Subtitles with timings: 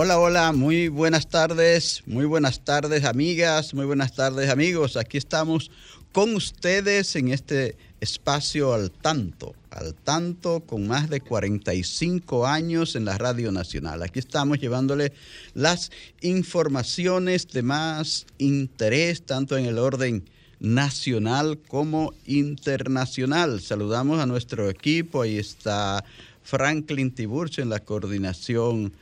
[0.00, 4.96] Hola, hola, muy buenas tardes, muy buenas tardes amigas, muy buenas tardes amigos.
[4.96, 5.72] Aquí estamos
[6.12, 13.06] con ustedes en este espacio al tanto, al tanto con más de 45 años en
[13.06, 14.04] la Radio Nacional.
[14.04, 15.12] Aquí estamos llevándole
[15.54, 15.90] las
[16.20, 20.22] informaciones de más interés, tanto en el orden
[20.60, 23.60] nacional como internacional.
[23.60, 26.04] Saludamos a nuestro equipo, ahí está
[26.44, 28.92] Franklin Tiburcio en la coordinación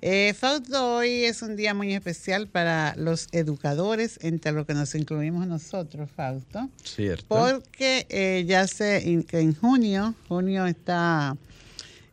[0.00, 4.94] Eh, Fausto, hoy es un día muy especial para los educadores, entre lo que nos
[4.94, 6.70] incluimos nosotros, Fausto.
[6.82, 7.26] Cierto.
[7.28, 11.36] Porque eh, ya sé que en junio, junio está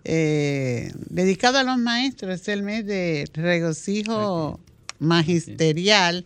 [0.05, 4.59] eh, dedicado a los maestros, es el mes de regocijo
[4.99, 6.25] magisterial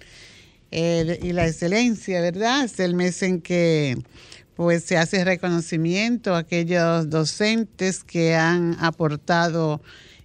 [0.72, 2.66] eh, y la excelencia, ¿verdad?
[2.66, 3.98] Es el mes en que
[4.56, 9.82] pues se hace reconocimiento a aquellos docentes que han aportado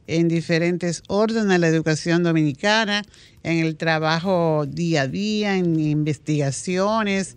[0.09, 3.03] en diferentes órdenes a la educación dominicana,
[3.45, 7.37] en el trabajo día a día, en investigaciones,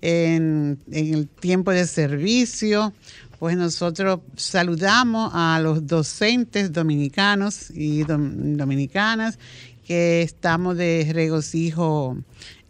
[0.00, 2.92] en, en el tiempo de servicio
[3.42, 9.36] pues nosotros saludamos a los docentes dominicanos y dominicanas
[9.84, 12.16] que estamos de regocijo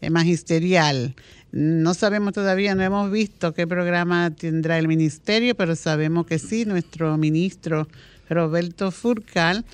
[0.00, 1.14] eh, magisterial.
[1.50, 6.64] No sabemos todavía, no hemos visto qué programa tendrá el ministerio, pero sabemos que sí,
[6.64, 7.86] nuestro ministro
[8.30, 9.66] Roberto Furcal,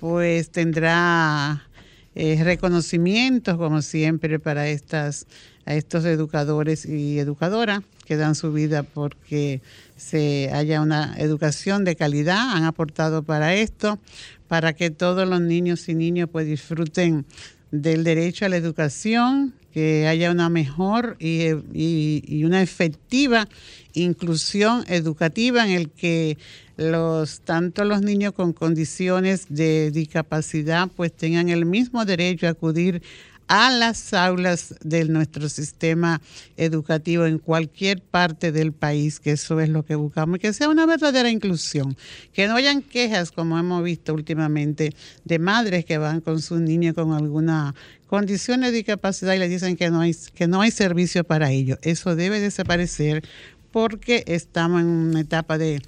[0.00, 1.66] pues tendrá
[2.14, 5.26] eh, reconocimientos, como siempre, para estas,
[5.64, 9.62] a estos educadores y educadoras que dan su vida porque
[10.02, 13.98] se haya una educación de calidad, han aportado para esto,
[14.48, 17.24] para que todos los niños y niños pues disfruten
[17.70, 23.48] del derecho a la educación, que haya una mejor y, y, una efectiva
[23.94, 26.36] inclusión educativa en el que
[26.76, 33.02] los tanto los niños con condiciones de discapacidad pues tengan el mismo derecho a acudir
[33.52, 36.22] a las aulas de nuestro sistema
[36.56, 40.70] educativo en cualquier parte del país, que eso es lo que buscamos, y que sea
[40.70, 41.94] una verdadera inclusión,
[42.32, 44.94] que no hayan quejas, como hemos visto últimamente,
[45.26, 47.74] de madres que van con sus niños con alguna
[48.06, 51.78] condición de discapacidad y le dicen que no hay, que no hay servicio para ellos.
[51.82, 53.22] Eso debe desaparecer
[53.70, 55.82] porque estamos en una etapa de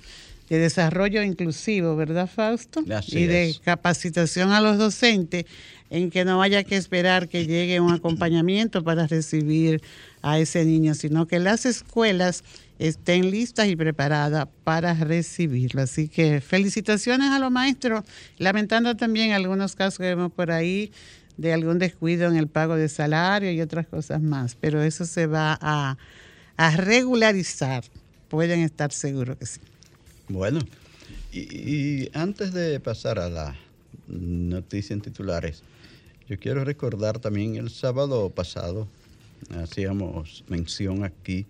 [0.48, 2.84] de desarrollo inclusivo, ¿verdad, Fausto?
[3.08, 5.46] y de capacitación a los docentes
[5.90, 9.82] en que no haya que esperar que llegue un acompañamiento para recibir
[10.22, 12.42] a ese niño, sino que las escuelas
[12.78, 15.82] estén listas y preparadas para recibirlo.
[15.82, 18.04] Así que felicitaciones a los maestros,
[18.38, 20.90] lamentando también algunos casos que vemos por ahí
[21.36, 25.26] de algún descuido en el pago de salario y otras cosas más, pero eso se
[25.26, 25.96] va a,
[26.76, 27.84] regularizar,
[28.28, 29.60] pueden estar seguros que sí.
[30.28, 30.60] Bueno,
[31.32, 33.56] y, antes de pasar a las
[34.06, 35.62] noticias titulares,
[36.28, 38.88] yo quiero recordar también el sábado pasado,
[39.62, 41.44] hacíamos mención aquí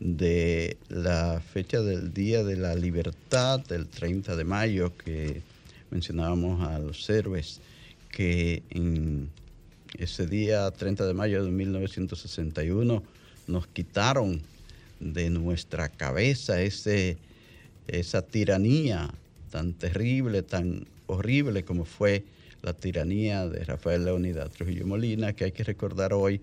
[0.00, 5.40] de la fecha del Día de la Libertad, del 30 de mayo, que
[5.90, 7.60] mencionábamos a los héroes
[8.10, 9.30] que en
[9.98, 13.02] ese día 30 de mayo de 1961
[13.46, 14.42] nos quitaron
[15.00, 17.16] de nuestra cabeza ese
[17.88, 19.10] esa tiranía
[19.50, 22.24] tan terrible, tan horrible como fue
[22.62, 26.40] la tiranía de Rafael Leonidas Trujillo Molina, que hay que recordar hoy,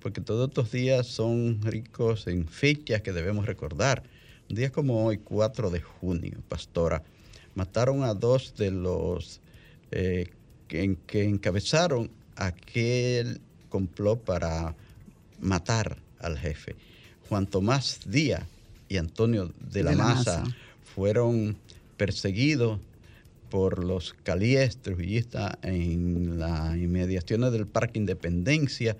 [0.00, 4.04] porque todos estos días son ricos en fechas que debemos recordar.
[4.48, 7.02] Un día como hoy, 4 de junio, pastora,
[7.54, 9.40] mataron a dos de los
[9.90, 10.30] eh,
[10.68, 14.74] que encabezaron aquel complot para
[15.40, 16.76] matar al jefe.
[17.28, 18.44] Juan Tomás Díaz
[18.88, 20.44] y Antonio de la, Maza,
[20.94, 21.56] fueron
[21.96, 22.78] perseguidos
[23.50, 28.96] por los calíes trujillistas en las inmediaciones del Parque Independencia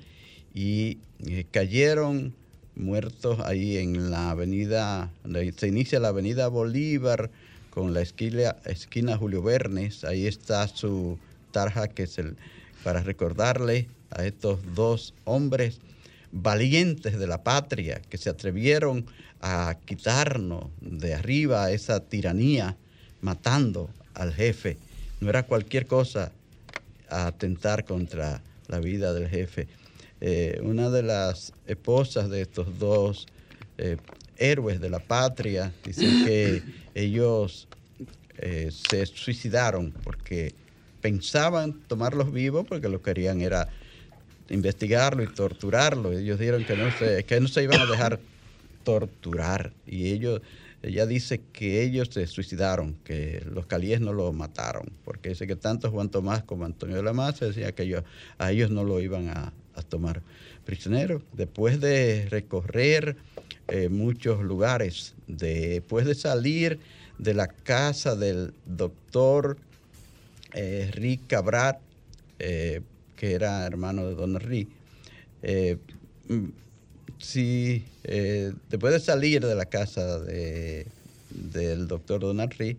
[0.55, 2.35] y eh, cayeron
[2.75, 5.11] muertos ahí en la avenida,
[5.57, 7.31] se inicia la avenida Bolívar
[7.71, 11.19] con la esquina, esquina Julio Vernes, ahí está su
[11.53, 12.37] tarja que es el,
[12.85, 15.81] para recordarle a estos dos hombres
[16.33, 19.07] valientes de la patria que se atrevieron
[19.41, 22.77] a quitarnos de arriba esa tiranía
[23.21, 24.77] matando al jefe.
[25.21, 26.33] No era cualquier cosa
[27.09, 29.69] atentar contra la vida del jefe.
[30.21, 33.27] Eh, una de las esposas de estos dos
[33.79, 33.99] eh,
[34.39, 36.63] héroes de la patria dice que
[36.95, 37.69] ellos
[38.39, 40.55] eh, se suicidaron porque
[41.01, 43.69] pensaban tomarlos vivos porque lo querían era
[44.49, 46.12] investigarlo y torturarlo.
[46.12, 48.19] Ellos dijeron que no se, que no se iban a dejar
[48.85, 50.41] torturar y ellos
[50.82, 55.56] ella dice que ellos se suicidaron, que los calíes no lo mataron, porque dice que
[55.56, 58.05] tanto Juan Tomás como Antonio de la Maza decía que ellos,
[58.38, 59.52] a ellos no lo iban a,
[59.90, 60.23] tomar
[60.64, 61.20] prisionero.
[61.34, 63.14] Después de recorrer
[63.69, 66.78] eh, muchos lugares, después de salir
[67.19, 69.58] de la casa del doctor
[70.55, 71.76] eh, Rick Cabral,
[72.38, 72.81] eh,
[73.17, 74.69] que era hermano de Don Rick,
[77.19, 80.87] si eh, después de salir de la casa de,
[81.31, 82.77] del doctor Don Henry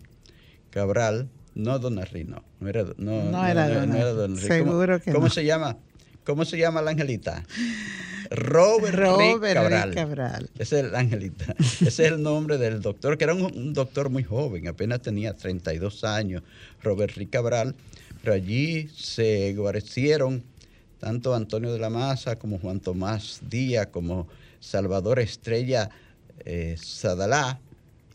[0.70, 3.68] Cabral, no Don Henry, no, no era, no, no, era,
[4.14, 5.78] Don, Seguro ¿Cómo, que ¿cómo se llama?
[6.24, 7.44] ¿Cómo se llama la angelita?
[8.30, 9.96] Robert, Robert Cabral.
[9.96, 10.50] Cabral.
[10.58, 11.56] Ese es el angelita.
[11.60, 16.04] Ese es el nombre del doctor, que era un, doctor muy joven, apenas tenía 32
[16.04, 16.44] años,
[16.84, 17.76] Robert Rick Cabral.
[18.22, 20.44] Pero allí se guarecieron
[21.00, 24.28] tanto Antonio de la Maza como Juan Tomás Díaz, como
[24.60, 25.90] Salvador Estrella
[26.46, 27.60] eh, Sadalá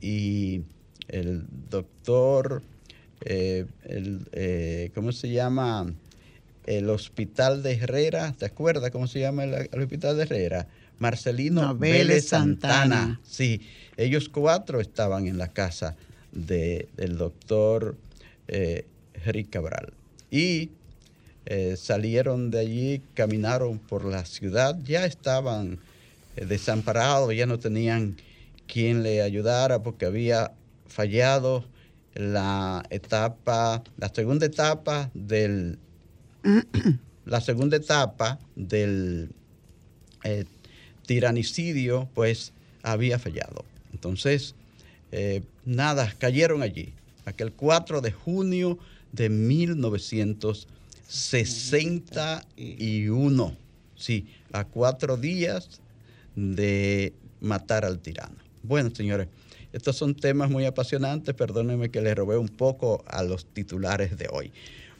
[0.00, 0.62] y
[1.08, 2.62] el doctor,
[3.24, 5.92] eh, eh, ¿cómo se llama?
[6.64, 10.68] El Hospital de Herrera, ¿te acuerdas cómo se llama el, Hospital de Herrera?
[10.98, 13.20] Marcelino Vélez Santana.
[13.24, 13.60] Sí,
[13.96, 15.96] ellos cuatro estaban en la casa
[16.30, 17.96] del doctor
[18.46, 18.86] eh,
[19.50, 19.92] Cabral.
[20.30, 20.70] Y
[21.44, 25.80] eh, salieron de allí, caminaron por la ciudad, ya estaban
[26.36, 28.16] eh, desamparados, ya no tenían
[28.68, 30.52] quien le ayudara porque había
[30.86, 31.64] fallado
[32.14, 35.78] la etapa, la segunda etapa del,
[37.24, 39.30] la segunda etapa del
[40.22, 40.44] eh,
[41.06, 42.52] tiranicidio, pues
[42.84, 43.64] había fallado.
[43.92, 44.54] Entonces,
[45.64, 46.94] nada, cayeron allí,
[47.26, 48.78] aquel 4 de junio
[49.12, 50.68] de 1900
[51.06, 53.56] 61,
[53.96, 55.80] sí, a cuatro días
[56.34, 58.36] de matar al tirano.
[58.62, 59.28] Bueno, señores,
[59.72, 64.28] estos son temas muy apasionantes, perdónenme que les robé un poco a los titulares de
[64.30, 64.52] hoy.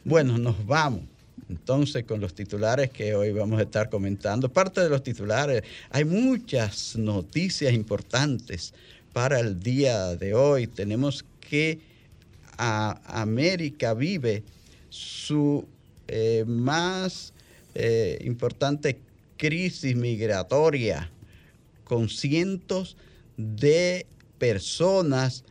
[0.03, 1.03] Bueno, nos vamos
[1.49, 4.51] entonces con los titulares que hoy vamos a estar comentando.
[4.51, 8.73] Parte de los titulares, hay muchas noticias importantes
[9.13, 10.67] para el día de hoy.
[10.67, 11.79] Tenemos que
[12.57, 14.43] América vive
[14.89, 15.65] su
[16.07, 17.33] eh, más
[17.75, 18.99] eh, importante
[19.37, 21.09] crisis migratoria
[21.83, 22.97] con cientos
[23.37, 24.05] de
[24.37, 25.43] personas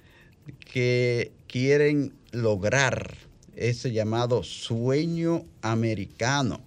[0.73, 3.17] que quieren lograr
[3.57, 6.61] ese llamado sueño americano.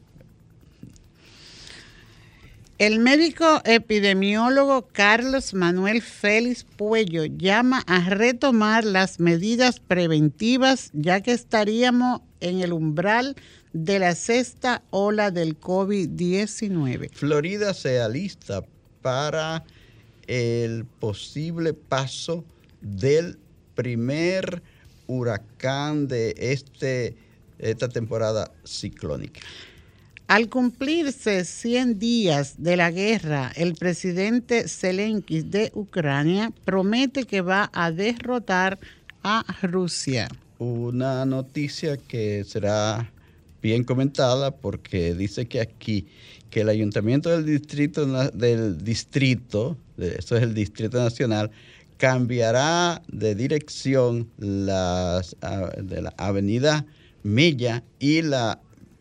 [2.77, 11.31] El médico epidemiólogo Carlos Manuel Félix Puello llama a retomar las medidas preventivas ya que
[11.31, 13.37] estaríamos en el umbral
[13.75, 17.09] de la sexta ola del COVID-19.
[17.11, 18.63] Florida se alista
[19.01, 19.65] para
[20.27, 22.45] el posible paso
[22.79, 23.37] del
[23.75, 24.63] primer
[25.07, 27.17] huracán de este,
[27.59, 29.41] esta temporada ciclónica.
[30.27, 37.69] Al cumplirse 100 días de la guerra, el presidente Zelensky de Ucrania promete que va
[37.73, 38.79] a derrotar
[39.21, 40.29] a Rusia.
[40.59, 43.11] Una noticia que será
[43.65, 46.05] bien comentada porque dice que aquí,
[46.51, 51.49] que el ayuntamiento del distrito, del distrito, eso es el distrito nacional,
[51.97, 55.35] cambiará de dirección las,
[55.81, 56.85] de la avenida
[57.23, 58.59] Milla y la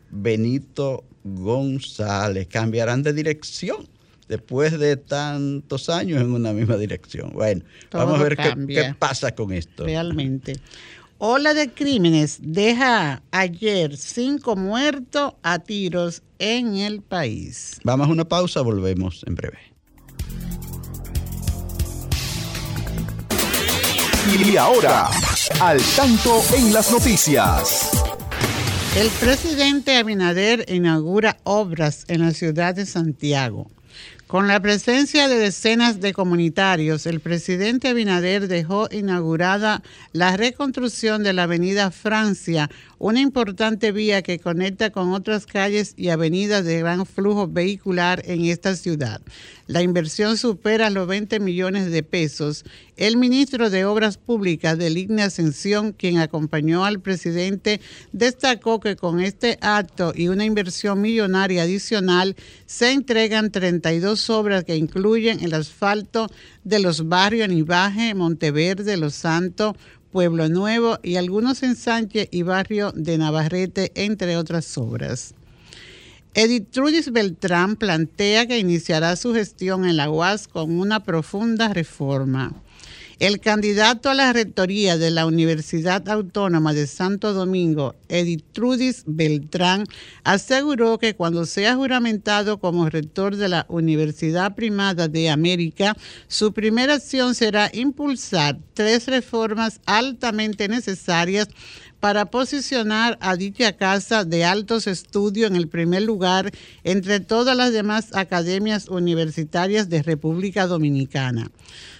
[0.09, 3.87] Benito González, cambiarán de dirección
[4.27, 7.33] después de tantos años en una misma dirección.
[7.33, 9.85] Bueno, vamos a ver qué, qué, pasa con esto.
[9.85, 10.55] Realmente.
[11.17, 17.79] Ola de crímenes deja ayer cinco muertos a tiros en el país.
[17.85, 19.57] Vamos a una pausa, volvemos en breve.
[24.37, 25.09] Y ahora,
[25.61, 27.91] al tanto en las noticias.
[28.97, 33.67] El presidente Abinader inaugura obras en la ciudad de Santiago.
[34.27, 41.31] Con la presencia de decenas de comunitarios, el presidente Abinader dejó inaugurada la reconstrucción de
[41.31, 47.05] la avenida Francia, una importante vía que conecta con otras calles y avenidas de gran
[47.05, 49.21] flujo vehicular en esta ciudad.
[49.67, 52.65] La inversión supera los 20 millones de pesos.
[52.97, 59.19] El ministro de Obras Públicas de Ligne Ascensión, quien acompañó al presidente, destacó que con
[59.19, 62.35] este acto y una inversión millonaria adicional
[62.67, 66.29] se entregan 32 obras que incluyen el asfalto
[66.63, 69.75] de los barrios Anibaje, Monteverde, Los Santos,
[70.15, 75.35] Pueblo Nuevo y algunos ensanches y barrio de Navarrete, entre otras obras.
[76.33, 82.53] Edith Trudis Beltrán plantea que iniciará su gestión en la UAS con una profunda reforma.
[83.17, 89.85] El candidato a la rectoría de la Universidad Autónoma de Santo Domingo, Edith Trudis Beltrán,
[90.25, 95.95] aseguró que cuando sea juramentado como rector de la Universidad Primada de América,
[96.27, 101.47] su primera acción será impulsar tres reformas altamente necesarias
[102.01, 106.51] para posicionar a dicha casa de altos estudios en el primer lugar
[106.83, 111.49] entre todas las demás academias universitarias de República Dominicana.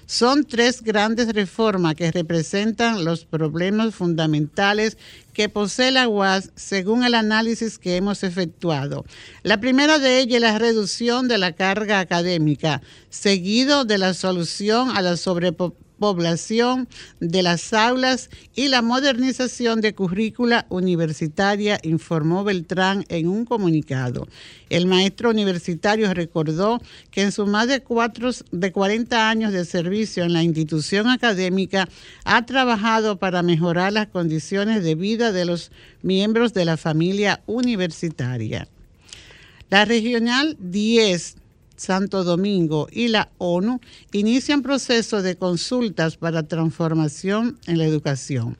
[0.07, 4.97] Son tres grandes reformas que representan los problemas fundamentales
[5.33, 9.03] que posee la UAS según el análisis que hemos efectuado.
[9.43, 14.95] La primera de ellas es la reducción de la carga académica, seguido de la solución
[14.95, 16.87] a la sobrepopulación población
[17.19, 24.27] de las aulas y la modernización de currícula universitaria, informó Beltrán en un comunicado.
[24.69, 30.23] El maestro universitario recordó que en sus más de, cuatro, de 40 años de servicio
[30.23, 31.87] en la institución académica
[32.23, 35.71] ha trabajado para mejorar las condiciones de vida de los
[36.01, 38.67] miembros de la familia universitaria.
[39.69, 41.37] La regional 10
[41.75, 43.79] Santo Domingo y la ONU
[44.11, 48.57] inician procesos de consultas para transformación en la educación.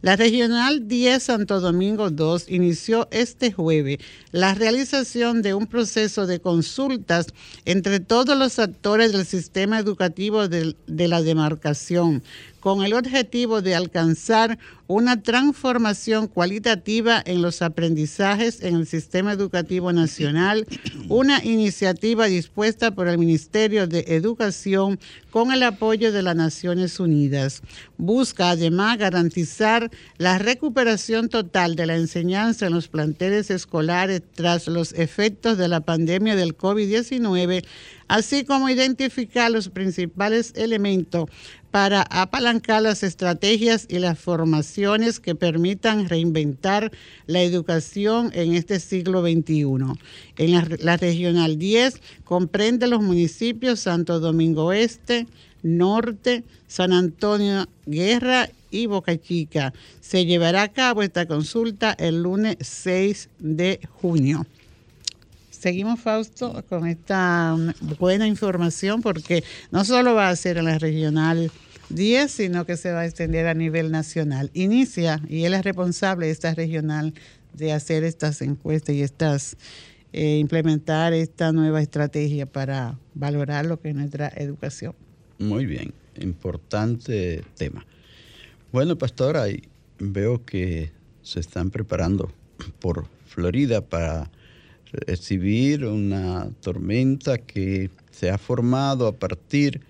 [0.00, 3.98] La Regional 10 Santo Domingo 2 inició este jueves
[4.30, 7.26] la realización de un proceso de consultas
[7.64, 12.22] entre todos los actores del sistema educativo de, de la demarcación,
[12.68, 14.58] con el objetivo de alcanzar
[14.88, 20.66] una transformación cualitativa en los aprendizajes en el sistema educativo nacional,
[21.08, 27.62] una iniciativa dispuesta por el Ministerio de Educación con el apoyo de las Naciones Unidas.
[27.96, 34.92] Busca además garantizar la recuperación total de la enseñanza en los planteles escolares tras los
[34.92, 37.64] efectos de la pandemia del COVID-19,
[38.08, 41.26] así como identificar los principales elementos
[41.70, 46.90] para apalancar las estrategias y las formaciones que permitan reinventar
[47.26, 49.64] la educación en este siglo XXI.
[50.38, 55.26] En la, Regional 10 comprende los municipios Santo Domingo Este,
[55.62, 59.72] Norte, San Antonio Guerra y Boca Chica.
[60.00, 64.46] Se llevará a cabo esta consulta el lunes 6 de junio.
[65.58, 67.56] Seguimos, Fausto, con esta
[67.98, 71.50] buena información porque no solo va a ser en la regional
[71.88, 74.52] 10, sino que se va a extender a nivel nacional.
[74.54, 77.12] Inicia, y él es responsable de esta regional,
[77.54, 79.56] de hacer estas encuestas y estas
[80.12, 84.94] eh, implementar esta nueva estrategia para valorar lo que es nuestra educación.
[85.38, 87.84] Muy bien, importante tema.
[88.70, 89.46] Bueno, pastora,
[89.98, 92.30] veo que se están preparando
[92.78, 94.30] por Florida para
[94.92, 99.80] recibir una tormenta que se ha formado a partir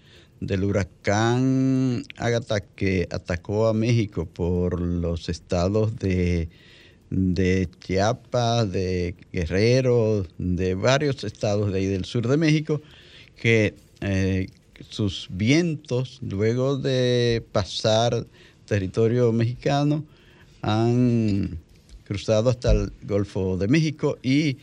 [0.41, 6.49] del huracán Agatha que atacó a México por los estados de,
[7.81, 12.81] Chiapas, de Guerrero, de varios estados de ahí del sur de México,
[13.37, 14.49] que eh,
[14.89, 18.27] sus vientos, luego de pasar
[18.67, 20.05] territorio mexicano,
[20.63, 21.59] han
[22.05, 24.59] cruzado hasta el Golfo de México y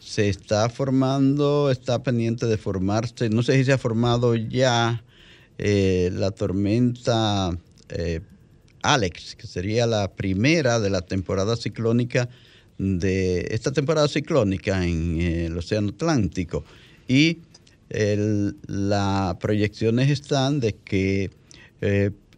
[0.00, 5.04] se está formando, está pendiente de formarse, no sé si se ha formado ya
[5.58, 7.56] eh, la tormenta
[7.90, 8.20] eh,
[8.82, 12.30] Alex, que sería la primera de la temporada ciclónica
[12.78, 16.64] de esta temporada ciclónica en eh, el Océano Atlántico.
[17.06, 17.38] Y
[18.68, 21.30] las proyecciones están de que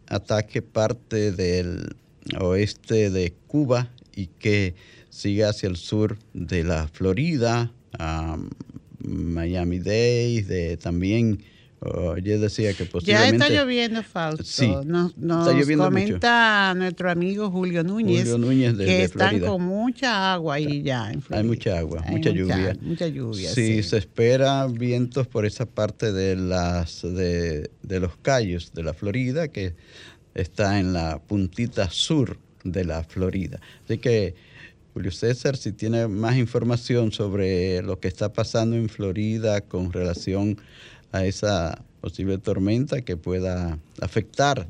[0.09, 1.95] ataque parte del
[2.40, 4.75] oeste de Cuba y que
[5.12, 7.71] sigue hacia el sur de la Florida,
[8.99, 11.45] Miami Dade, de también
[11.85, 13.38] Oh, yo decía que posiblemente...
[13.38, 14.45] Ya está lloviendo, Fausto.
[14.45, 15.12] Sí, nos,
[15.76, 18.28] comenta nuestro amigo Julio Núñez,
[18.76, 22.76] que están con mucha agua ahí ya en Hay mucha agua, mucha, lluvia.
[22.81, 28.73] Mucha lluvia, sí, se espera vientos por esa parte de, las, de, de los Cayos
[28.75, 29.75] de la Florida, que
[30.35, 33.59] está en la puntita sur de la Florida.
[33.87, 34.51] Así que...
[34.94, 40.58] Julio César, si tiene más información sobre lo que está pasando en Florida con relación
[41.12, 44.68] a esa posible tormenta que pueda afectar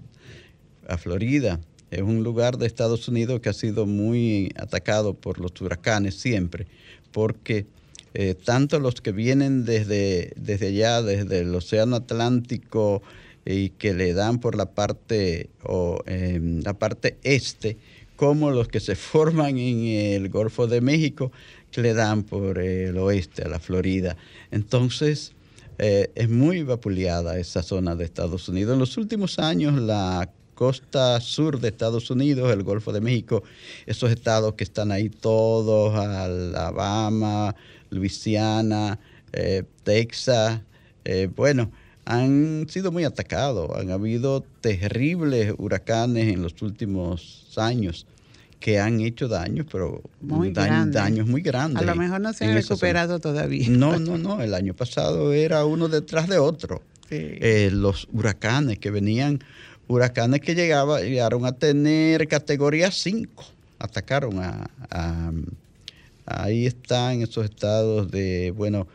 [0.87, 1.59] a Florida.
[1.91, 6.67] Es un lugar de Estados Unidos que ha sido muy atacado por los huracanes siempre,
[7.11, 7.67] porque
[8.15, 13.03] eh, tanto los que vienen desde, desde allá, desde el Océano Atlántico,
[13.45, 17.77] y que le dan por la parte, o, la parte este,
[18.23, 21.33] como los que se forman en el Golfo de México,
[21.73, 24.17] que le dan por el oeste, a la Florida.
[24.53, 25.33] Entonces,
[25.79, 28.75] eh, es muy vapuleada esa zona de Estados Unidos.
[28.75, 33.43] En los últimos años, la costa sur de Estados Unidos, el Golfo de México,
[33.87, 37.57] esos estados que están ahí todos, Alabama,
[37.91, 39.01] Luisiana,
[39.33, 40.61] eh, Texas,
[41.05, 41.73] eh, bueno,
[42.05, 43.69] han sido muy atacados.
[43.77, 48.07] Han habido terribles huracanes en los últimos años
[48.63, 51.83] que han hecho daños, pero daños muy grandes.
[51.83, 53.69] A lo mejor no se han recuperado todavía.
[53.69, 54.41] No, no, no.
[54.41, 56.81] El año pasado era uno detrás de otro.
[57.11, 59.41] Eh, los huracanes que venían,
[59.89, 63.45] huracanes que llegaban, llegaron a tener categoría 5.
[63.81, 65.33] Atacaron a,
[66.25, 68.87] Ahí están esos estados de, bueno,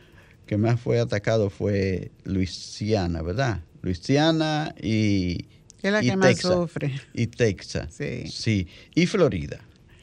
[0.46, 3.60] que más fue atacado fue Luisiana, ¿verdad?
[3.82, 5.46] Luisiana y
[5.81, 7.00] es la que más sufre.
[7.13, 7.94] Y Texas.
[7.96, 8.27] Sí.
[8.27, 8.68] sí.
[8.96, 9.59] Y Florida.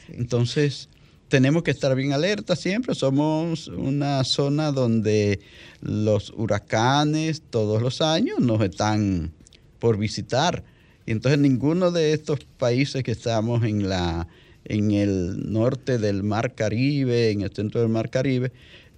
[0.08, 0.88] Entonces,
[1.28, 2.94] tenemos que estar bien alerta siempre.
[2.94, 5.40] Somos una zona donde
[5.80, 9.32] los huracanes todos los años nos están
[9.78, 10.64] por visitar.
[11.06, 14.28] Y entonces ninguno de estos países que estamos en la
[14.66, 18.50] en el norte del Mar Caribe, en el centro del Mar Caribe,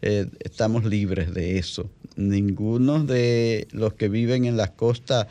[0.02, 1.90] eh, estamos libres de eso.
[2.16, 5.28] Ninguno de los que viven en la costa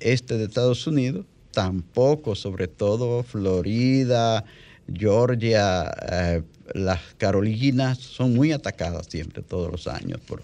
[0.00, 4.44] este de Estados Unidos, tampoco, sobre todo Florida,
[4.92, 6.42] Georgia, eh,
[6.74, 10.42] las Carolinas, son muy atacadas siempre, todos los años, por,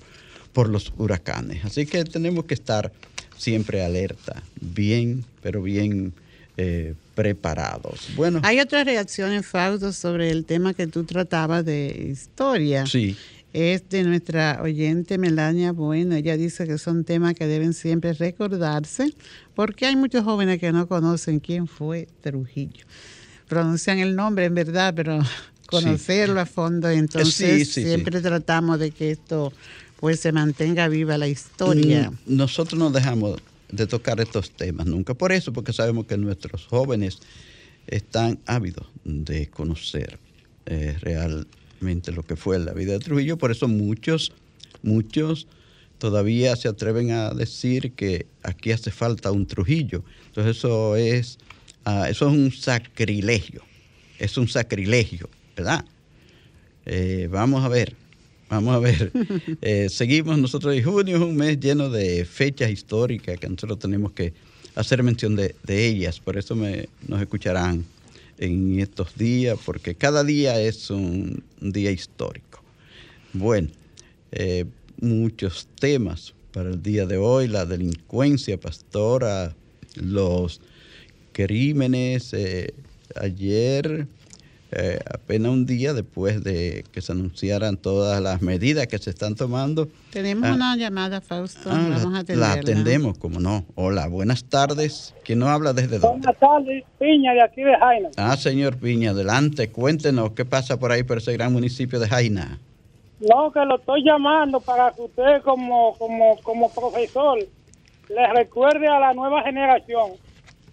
[0.52, 1.64] por los huracanes.
[1.64, 2.92] Así que tenemos que estar
[3.36, 6.12] siempre alerta, bien, pero bien
[6.56, 8.08] eh, preparados.
[8.16, 8.40] Bueno.
[8.44, 12.86] Hay otras reacciones, Fausto, sobre el tema que tú tratabas de historia.
[12.86, 13.16] Sí
[13.52, 16.14] es de nuestra oyente Melania Bueno.
[16.14, 19.12] Ella dice que son temas que deben siempre recordarse
[19.54, 22.84] porque hay muchos jóvenes que no conocen quién fue Trujillo.
[23.48, 25.20] Pronuncian el nombre en verdad, pero
[25.66, 26.90] conocerlo a fondo.
[26.90, 29.52] Entonces siempre tratamos de que esto
[30.00, 32.10] pues se mantenga viva la historia.
[32.10, 35.14] Mm, nosotros no dejamos de tocar estos temas nunca.
[35.14, 37.18] Por eso, porque sabemos que nuestros jóvenes
[37.86, 40.18] están ávidos de conocer
[40.66, 41.46] eh, real,
[41.80, 43.36] lo que fue la vida de Trujillo.
[43.36, 44.32] Por eso muchos,
[44.82, 45.46] muchos
[45.98, 50.02] todavía se atreven a decir que aquí hace falta un Trujillo.
[50.26, 51.38] Entonces eso es,
[51.84, 53.62] ah, eso es un sacrilegio,
[54.18, 55.84] es un sacrilegio, ¿verdad?
[56.84, 57.94] Eh, vamos a ver,
[58.48, 59.12] vamos a ver.
[59.62, 64.12] Eh, seguimos nosotros y junio es un mes lleno de fechas históricas que nosotros tenemos
[64.12, 64.32] que
[64.74, 67.84] hacer mención de, ellas, por eso me, nos escucharán
[68.38, 72.62] en estos días, porque cada día es un día histórico.
[73.32, 73.68] Bueno,
[74.32, 74.64] eh,
[75.00, 79.54] muchos temas para el día de hoy, la delincuencia pastora,
[79.94, 80.60] los
[81.32, 82.32] crímenes.
[82.32, 82.72] Eh,
[83.14, 84.06] ayer
[84.72, 89.36] eh, apenas un día después de que se anunciaran todas las medidas que se están
[89.36, 89.88] tomando.
[90.10, 91.70] Tenemos ah, una llamada, Fausto.
[91.70, 93.64] Ah, Vamos la, la, atendemos, como no.
[93.76, 95.14] Hola, buenas tardes.
[95.24, 96.26] ¿Quién nos habla desde dónde?
[96.26, 98.08] Buenas tardes, Piña, de aquí de Jaina.
[98.16, 99.70] Ah, señor Piña, adelante.
[99.70, 102.58] Cuéntenos qué pasa por ahí, por ese gran municipio de Jaina.
[103.20, 107.38] No, que lo estoy llamando para que usted como, como, como profesor
[108.08, 110.12] le recuerde a la nueva generación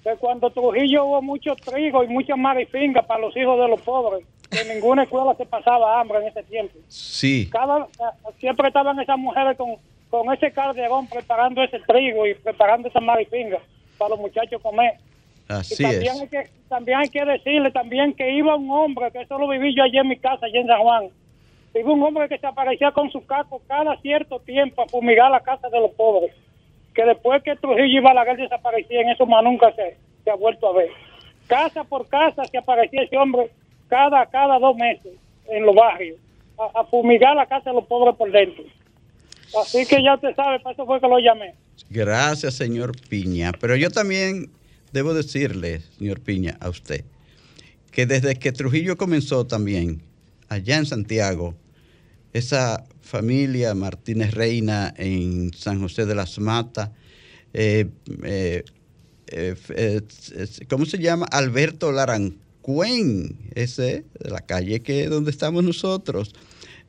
[0.04, 4.26] que cuando Trujillo hubo mucho trigo y mucha marifinga para los hijos de los pobres,
[4.52, 6.78] que ninguna escuela se pasaba hambre en ese tiempo.
[6.90, 7.50] Sí.
[8.38, 9.76] siempre estaban esas mujeres con,
[10.10, 13.60] con ese calderón preparando ese trigo y preparando esa marifinga
[13.98, 14.96] para los muchachos comer.
[15.48, 16.22] Así también es.
[16.22, 19.74] Hay que, también hay que decirle también que iba un hombre, que eso lo viví
[19.76, 21.10] yo allí en mi casa, allí en San Juan.
[21.76, 25.40] Iba un hombre que se aparecía con su casco cada cierto tiempo a fumigar la
[25.40, 26.32] casa de los pobres
[26.94, 29.98] que después que Trujillo y Balaguer desaparecían, eso más nunca se,
[30.30, 30.90] ha vuelto a ver.
[31.48, 33.50] casa por casa se aparecía ese hombre
[33.88, 35.14] cada, cada dos meses
[35.48, 36.18] en los barrios,
[36.58, 38.64] a, a fumigar la casa de los pobres por dentro.
[39.62, 41.54] Así que ya usted sabe, para eso fue que lo llamé.
[41.90, 43.52] Gracias, señor Piña.
[43.60, 44.50] Pero yo también
[44.92, 47.04] debo decirle, señor Piña, a usted,
[47.92, 50.02] que desde que Trujillo comenzó también,
[50.50, 51.54] allá en Santiago,
[52.34, 56.90] esa familia Martínez Reina en San José de las Matas,
[57.54, 57.88] eh,
[58.24, 58.64] eh,
[59.28, 60.02] eh,
[60.70, 61.26] ¿cómo se llama?
[61.32, 66.34] Alberto Larancuén, ese de la calle que donde estamos nosotros.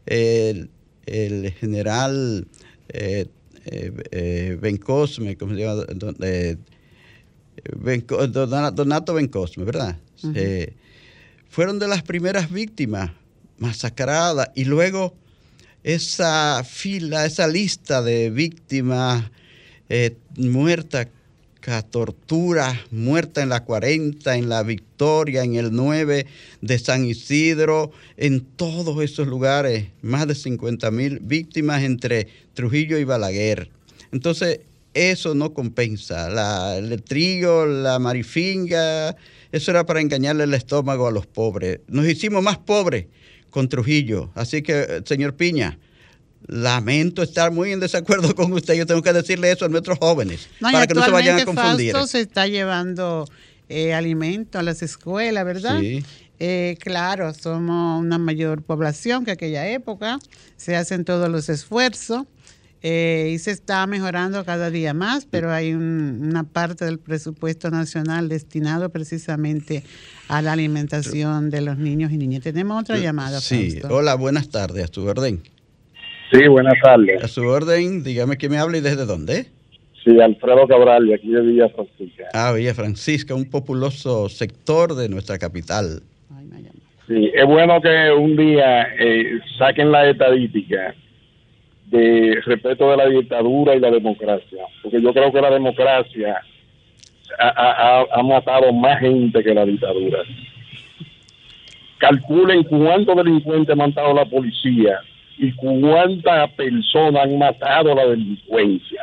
[0.07, 0.71] El,
[1.07, 2.47] el general
[4.61, 5.85] Bencosme, ¿cómo se llama?
[5.95, 6.17] Don-
[7.79, 9.99] Benco- Dona- Donato Bencosme, ¿verdad?
[11.49, 13.13] Fueron de las primeras víctimas
[13.59, 15.15] masacradas y luego
[15.85, 19.31] esa fila, esa lista de víctimas
[19.91, 21.09] eh, muertas,
[21.91, 26.27] torturas, muertas en la 40, en la Victoria, en el 9
[26.61, 33.05] de San Isidro, en todos esos lugares, más de 50 mil víctimas entre Trujillo y
[33.05, 33.71] Balaguer.
[34.13, 34.61] Entonces,
[34.95, 36.29] eso no compensa.
[36.29, 39.17] La, el trigo, la marifinga,
[39.53, 41.81] eso era para engañarle el estómago a los pobres.
[41.89, 43.07] Nos hicimos más pobres
[43.55, 44.33] con Trujillo.
[44.35, 45.79] Así que, eh, señor Piña,
[46.49, 48.75] lamento estar muy en desacuerdo con usted.
[48.75, 51.45] Yo tengo que decirle eso a nuestros jóvenes No, para que no se vayan a
[51.45, 51.93] confundir.
[51.93, 53.29] Fausto se está llevando
[53.69, 55.79] eh, alimento a las escuelas, ¿verdad?
[55.79, 56.05] Sí.
[56.41, 60.19] Eh, claro, somos una mayor población que aquella época,
[60.57, 62.25] se hacen todos los esfuerzos
[62.87, 67.71] eh, y se está mejorando cada día más, pero hay un- una parte del presupuesto
[67.71, 69.83] nacional destinado precisamente
[70.29, 72.43] a la alimentación de los niños y niñas.
[72.43, 73.97] Tenemos otra llamada, Sí, Fausto.
[73.97, 75.41] hola, buenas tardes, a su orden.
[76.31, 77.25] Sí, buenas tardes.
[77.25, 79.47] A su orden, dígame quién me habla y desde dónde.
[80.05, 82.25] Sí, Alfredo Cabral, de aquí de Villa Francisca.
[82.35, 86.03] Ah, Villa Francisca, un populoso sector de nuestra capital.
[86.37, 86.69] Ay.
[87.07, 90.95] Sí, es bueno que un día eh, saquen la estadística
[91.87, 96.41] de respeto de la dictadura y la democracia, porque yo creo que la democracia
[97.39, 100.19] ha, ha- ha- ha matado más gente que la dictadura.
[101.99, 105.01] Calculen cuántos delincuentes ha matado la policía
[105.39, 109.03] y cuántas personas han matado la delincuencia.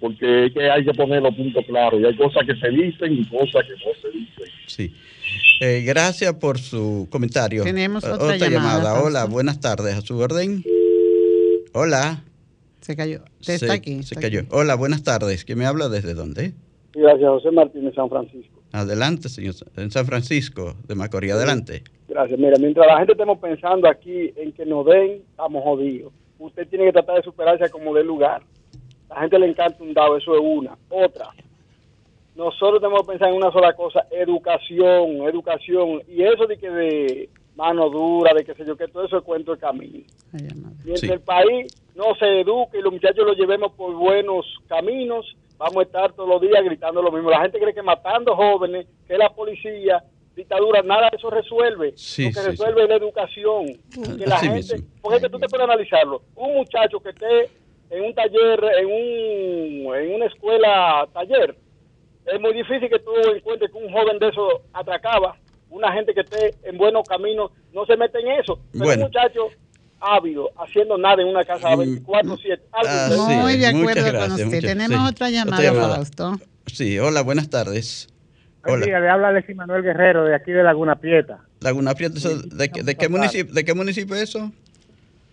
[0.00, 3.12] Porque es que hay que poner los puntos claros y hay cosas que se dicen
[3.14, 4.54] y cosas que no se dicen.
[4.66, 4.94] Sí.
[5.60, 7.62] Eh, gracias por su comentario.
[7.64, 9.28] Tenemos Eh, otra llamada, Hola, Fausto.
[9.34, 10.62] buenas tardes, a su orden.
[11.78, 12.22] Hola.
[12.80, 13.18] Se cayó.
[13.40, 13.96] Se- Está aquí.
[14.02, 14.40] Se está cayó.
[14.40, 14.48] aquí.
[14.50, 15.44] Hola, buenas tardes.
[15.44, 16.52] ¿Quién me habla desde dónde?
[16.94, 18.62] Sí, gracias, José Martínez, San Francisco.
[18.72, 19.54] Adelante, señor.
[19.76, 21.82] En San Francisco de Macorís, adelante.
[22.08, 22.38] Gracias.
[22.38, 26.14] Mira, mientras la gente estemos pensando aquí en que nos den, estamos jodidos.
[26.38, 28.42] Usted tiene que tratar de superarse como de lugar.
[29.10, 30.78] La gente le encanta un dado, eso es una.
[30.88, 31.28] Otra,
[32.36, 36.00] nosotros tenemos que pensar en una sola cosa, educación, educación.
[36.08, 39.24] Y eso de que de mano dura, de que sé yo, que todo eso es
[39.24, 40.04] cuento de camino.
[40.32, 41.10] Mientras Sí.
[41.10, 45.26] el país no se eduque y los muchachos los llevemos por buenos caminos,
[45.58, 47.30] vamos a estar todos los días gritando lo mismo.
[47.30, 50.04] La gente cree que matando jóvenes, que la policía,
[50.36, 51.92] dictadura, nada de eso resuelve.
[51.96, 53.66] Sí, lo que sí, resuelve es la educación.
[54.18, 54.88] Que la Así gente, mismo.
[55.00, 56.20] porque es que tú te puedes analizarlo.
[56.34, 57.48] Un muchacho que esté
[57.88, 61.56] en un taller, en, un, en una escuela taller,
[62.26, 65.36] es muy difícil que tú encuentres que un joven de eso atracaba.
[65.70, 68.58] Una gente que esté en buenos caminos no se mete en eso.
[68.72, 69.04] Pero Bueno.
[69.04, 69.48] un muchacho
[70.00, 72.60] ávido, haciendo nada en una casa Mm, 24-7.
[72.72, 73.34] algo ah, sí.
[73.36, 74.44] Muy de acuerdo con usted.
[74.46, 74.94] muchas- Tenemos sí.
[74.94, 75.94] otra Otra llamada, llamada.
[75.96, 76.32] Fausto.
[76.66, 78.08] Sí, hola, buenas tardes.
[78.68, 78.84] Hola.
[78.84, 81.38] día, le habla Alexis Manuel Guerrero de aquí de Laguna Prieta.
[81.60, 84.50] Laguna Prieta, ¿eso ¿de, qué- de qué municipio, ¿de qué municipio es eso?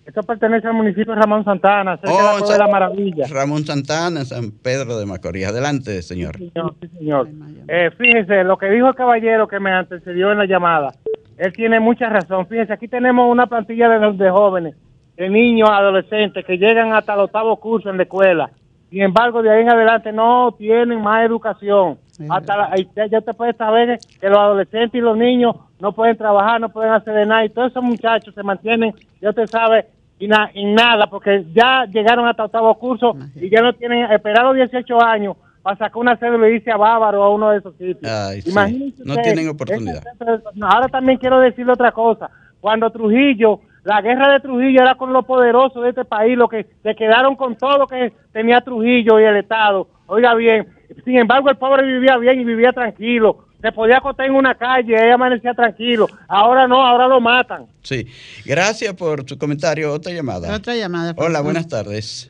[0.06, 3.26] Esto pertenece al municipio de Ramón Santana, cerca Oh, de la San- de la Maravilla.
[3.32, 5.48] Ramón Santana, San Pedro de Macorís.
[5.48, 6.38] Adelante, señor.
[6.38, 7.30] Señor, sí, señor.
[7.70, 10.92] Eh, fíjese, lo que dijo el caballero que me antecedió en la llamada,
[11.38, 12.48] él tiene mucha razón.
[12.48, 14.76] Fíjese, aquí tenemos una plantilla de, de jóvenes,
[15.16, 18.50] de niños, adolescentes, que llegan hasta el octavo curso en la escuela.
[18.90, 21.98] Sin embargo, de ahí en adelante no tienen más educación.
[22.30, 26.16] Hasta la, ahí ya, te puedes saber que los adolescentes y los niños no pueden
[26.18, 27.44] trabajar, no pueden hacer de nada.
[27.46, 29.88] Y todos esos muchachos se mantienen, ya te sabe,
[30.20, 34.46] y na- en nada, porque ya llegaron hasta octavo curso y ya no tienen, esperar
[34.46, 37.58] los 18 años para sacar una cédula y irse a Bávaro o a uno de
[37.58, 38.04] esos sitios.
[38.12, 38.52] Ay, sí.
[38.52, 40.04] Imagínense No tienen oportunidad.
[40.22, 42.30] ese- Ahora también quiero decirle otra cosa.
[42.62, 46.66] Cuando Trujillo, la guerra de Trujillo era con los poderosos de este país, lo que
[46.84, 49.88] se quedaron con todo lo que tenía Trujillo y el Estado.
[50.06, 50.68] Oiga bien,
[51.04, 53.46] sin embargo el pobre vivía bien y vivía tranquilo.
[53.62, 56.08] Se podía acostar en una calle, ella amanecía tranquilo.
[56.28, 57.66] Ahora no, ahora lo matan.
[57.82, 58.06] Sí,
[58.46, 59.94] gracias por su comentario.
[59.94, 60.54] Otra llamada.
[60.54, 61.14] Otra llamada.
[61.18, 62.30] Hola, buenas tardes.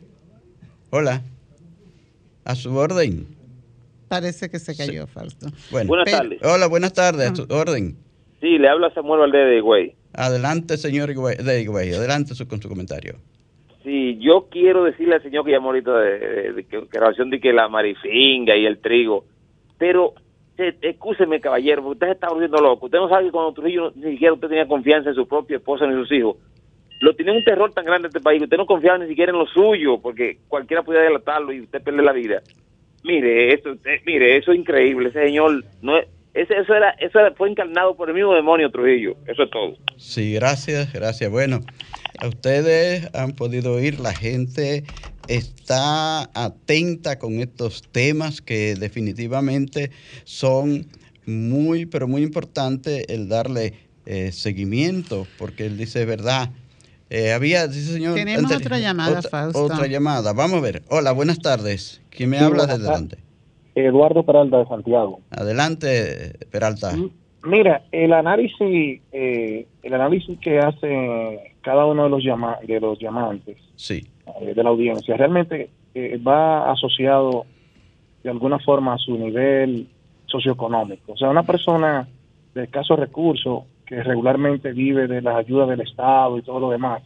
[0.91, 1.21] Hola.
[2.45, 3.25] A su orden.
[4.09, 5.47] parece que se cayó, Fausto.
[5.71, 6.39] Bueno, Buenas Pero- tardes.
[6.43, 7.29] hola, buenas tardes.
[7.31, 7.97] a tu orden.
[8.43, 9.93] Sí, le habla Samuel Valdés de Güey.
[10.13, 11.93] Adelante, señor Higüey- de Higüey.
[11.93, 13.13] Adelante su- con su comentario.
[13.85, 16.19] Sí, yo quiero decirle al señor que llamó ahorita de,
[16.51, 19.23] de- de relación de que la marifinga y el trigo,
[19.77, 20.13] pero
[20.57, 22.87] eh, excúseme caballero, porque usted se está volviendo loco.
[22.87, 25.87] Usted no sabe que cuando Trujillo ni siquiera usted tenía confianza en su propia esposa
[25.87, 26.35] ni sus hijos.
[26.99, 29.39] Lo tenía un terror tan grande este país que usted no confiaba ni siquiera en
[29.39, 32.41] lo suyo, porque cualquiera podía delatarlo y usted pierde la vida.
[33.05, 35.09] Mire, eso, eh, mire, eso es increíble.
[35.09, 38.69] Ese señor no es, ese, eso era, eso era- fue encarnado por el mismo demonio
[38.71, 39.15] Trujillo.
[39.27, 39.75] Eso es todo.
[39.97, 41.29] Sí, gracias, gracias.
[41.29, 41.61] Bueno,
[42.19, 44.83] a ustedes han podido oír, la gente
[45.27, 49.91] está atenta con estos temas que definitivamente
[50.25, 50.85] son
[51.25, 53.73] muy, pero muy importantes el darle
[54.05, 56.49] eh, seguimiento, porque él dice verdad.
[57.09, 58.15] Eh, había, dice señor.
[58.15, 59.63] Tenemos antes- otra llamada, otra, Fausto.
[59.63, 60.33] Otra llamada.
[60.33, 60.81] Vamos a ver.
[60.89, 62.01] Hola, buenas tardes.
[62.09, 63.19] ¿Quién me Sí, habla desde tardes.
[63.75, 65.19] Eduardo Peralta de Santiago.
[65.31, 66.93] Adelante, Peralta.
[67.45, 72.99] Mira, el análisis, eh, el análisis que hace cada uno de los llama de los
[72.99, 74.01] llamantes Sí.
[74.41, 77.45] eh, de la audiencia realmente eh, va asociado
[78.23, 79.87] de alguna forma a su nivel
[80.25, 81.13] socioeconómico.
[81.13, 82.07] O sea, una persona
[82.53, 87.03] de escasos recursos que regularmente vive de las ayudas del Estado y todo lo demás,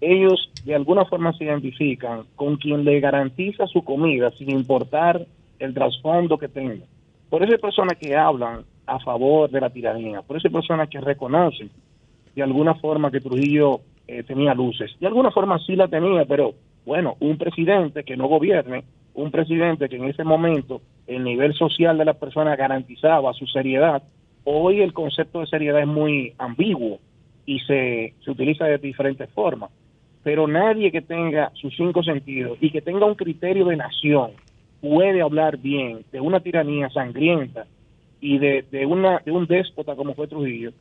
[0.00, 5.26] ellos de alguna forma se identifican con quien le garantiza su comida sin importar
[5.58, 6.84] el trasfondo que tenga.
[7.28, 10.88] Por eso hay personas que hablan a favor de la tiranía, por eso hay personas
[10.88, 11.70] que reconocen
[12.34, 14.94] de alguna forma que Trujillo eh, tenía luces.
[15.00, 19.88] De alguna forma sí la tenía, pero bueno, un presidente que no gobierne, un presidente
[19.88, 24.02] que en ese momento el nivel social de la persona garantizaba su seriedad,
[24.44, 26.98] hoy el concepto de seriedad es muy ambiguo
[27.46, 29.70] y se, se utiliza de diferentes formas.
[30.22, 34.32] Pero nadie que tenga sus cinco sentidos y que tenga un criterio de nación
[34.88, 37.66] puede hablar bien de una tiranía sangrienta
[38.20, 40.72] y de, de, una, de un déspota como fue Trujillo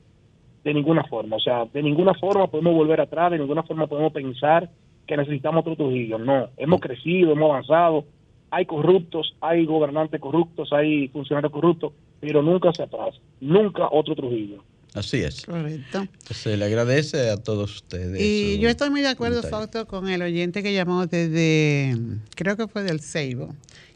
[0.63, 1.35] de ninguna forma.
[1.35, 4.69] O sea, de ninguna forma podemos volver atrás, de ninguna forma podemos pensar
[5.07, 6.17] que necesitamos otro Trujillo.
[6.17, 8.05] No, hemos crecido, hemos avanzado.
[8.51, 13.15] Hay corruptos, hay gobernantes corruptos, hay funcionarios corruptos, pero nunca hacia atrás.
[13.41, 14.63] Nunca otro Trujillo.
[14.95, 15.45] Así es.
[15.45, 16.07] Correcto.
[16.31, 18.19] Se le agradece a todos ustedes.
[18.19, 19.43] Y yo estoy muy de acuerdo.
[19.43, 21.95] Fausto, con el oyente que llamó desde,
[22.33, 23.53] creo que fue del Ceibo,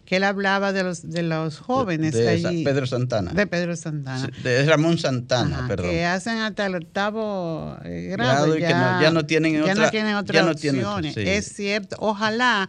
[0.09, 2.63] que él hablaba de los, de los jóvenes de allí.
[2.63, 3.31] Sa- Pedro Santana.
[3.31, 4.27] De Pedro Santana.
[4.43, 5.91] De Ramón Santana, Ajá, perdón.
[5.91, 8.57] Que hacen hasta el octavo eh, Grado grado.
[8.57, 11.21] y que no- ya no tienen ya otra- no tienen ya otras no tienen sí.
[11.25, 11.95] Es cierto.
[11.99, 12.67] Ojalá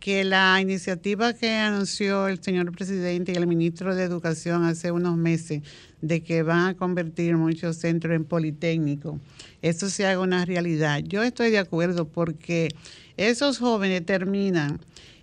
[0.00, 5.16] que la iniciativa que anunció el señor presidente y el ministro de Educación hace unos
[5.16, 5.62] meses
[6.00, 9.20] de que van a convertir muchos centros en politécnicos,
[9.62, 11.00] eso se haga una realidad.
[11.06, 12.68] Yo estoy de acuerdo porque
[13.16, 14.80] esos jóvenes terminan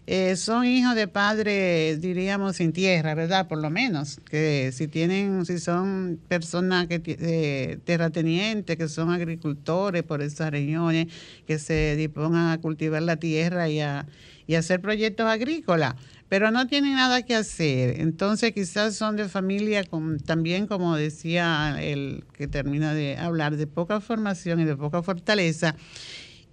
[0.09, 3.49] eh, son hijos de padres, diríamos, sin tierra, ¿verdad?
[3.49, 10.03] Por lo menos, que si tienen, si son personas que eh, terratenientes, que son agricultores
[10.03, 11.07] por esas regiones,
[11.45, 14.07] que se dispongan a cultivar la tierra y a,
[14.47, 15.95] y a hacer proyectos agrícolas,
[16.29, 17.99] pero no tienen nada que hacer.
[17.99, 23.67] Entonces quizás son de familia con, también, como decía el que termina de hablar, de
[23.67, 25.75] poca formación y de poca fortaleza.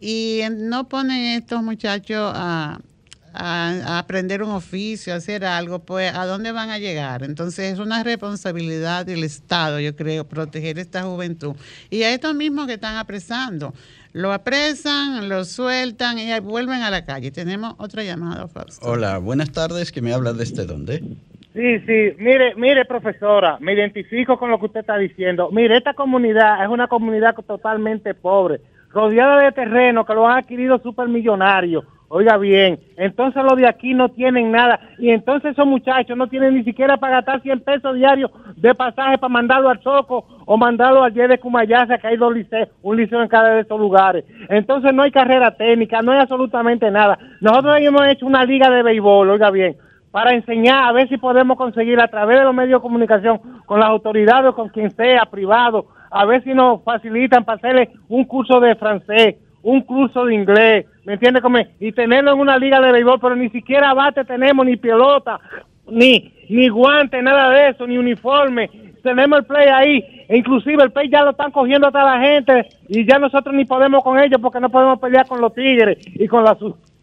[0.01, 2.81] Y no ponen estos muchachos a,
[3.35, 7.23] a- a aprender un oficio, a hacer algo, pues ¿a dónde van a llegar?
[7.23, 11.55] Entonces es una responsabilidad del Estado, yo creo, proteger esta juventud.
[11.91, 13.75] Y a estos mismos que están apresando,
[14.13, 17.31] lo apresan, lo sueltan y vuelven a la calle.
[17.31, 18.87] Tenemos otra llamada, Fausto.
[18.87, 19.91] Hola, buenas tardes.
[19.91, 21.03] ¿Que me habla desde dónde?
[21.53, 25.51] Sí, sí, mire, mire, profesora, me identifico con lo que usted está diciendo.
[25.53, 30.79] Mire, esta comunidad es una comunidad totalmente pobre, rodeada de terrenos que lo han adquirido
[30.81, 31.85] supermillonarios.
[32.09, 36.55] Oiga bien, entonces los de aquí no tienen nada y entonces esos muchachos no tienen
[36.55, 41.03] ni siquiera para gastar 100 pesos diarios de pasaje para mandarlo al Soco o mandarlo
[41.03, 44.25] al de Cumayasa, que hay dos liceos, un liceo en cada de esos lugares.
[44.49, 47.19] Entonces no hay carrera técnica, no hay absolutamente nada.
[47.41, 49.77] Nosotros hemos hecho una liga de béisbol, oiga bien,
[50.11, 53.81] para enseñar a ver si podemos conseguir a través de los medios de comunicación con
[53.81, 58.25] las autoridades o con quien sea, privado, a ver si nos facilitan para hacerle un
[58.25, 61.41] curso de francés, un curso de inglés, ¿me entiende?
[61.41, 65.39] Como- Y tenerlo en una liga de béisbol, pero ni siquiera bate tenemos, ni pelota,
[65.89, 68.71] ni, ni guante, nada de eso, ni uniforme.
[69.03, 72.69] Tenemos el play ahí, e inclusive el play ya lo están cogiendo hasta la gente
[72.89, 76.27] y ya nosotros ni podemos con ellos porque no podemos pelear con los tigres y
[76.27, 76.57] con las...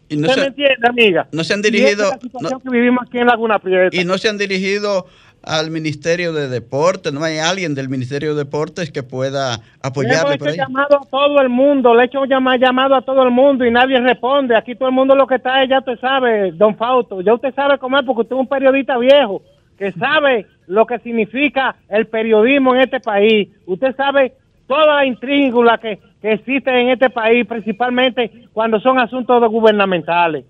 [0.08, 1.28] Y no ¿Usted se- me entiende, amiga?
[1.32, 3.96] no se han Y dirigido- es la situación no- que vivimos aquí en Laguna Prieta.
[3.96, 5.06] Y no se han dirigido
[5.42, 10.38] al Ministerio de Deportes, no hay alguien del Ministerio de Deportes que pueda apoyarle Le
[10.38, 10.54] por ahí.
[10.54, 13.64] hecho llamado a todo el mundo, le he hecho llama- llamado a todo el mundo
[13.64, 14.56] y nadie responde.
[14.56, 17.52] Aquí todo el mundo lo que está es, ya usted sabe, don Fausto, ya usted
[17.54, 19.42] sabe cómo es porque usted es un periodista viejo
[19.78, 23.48] que sabe lo que significa el periodismo en este país.
[23.66, 24.32] Usted sabe
[24.68, 30.44] toda la intríngula que, que existe en este país, principalmente cuando son asuntos gubernamentales.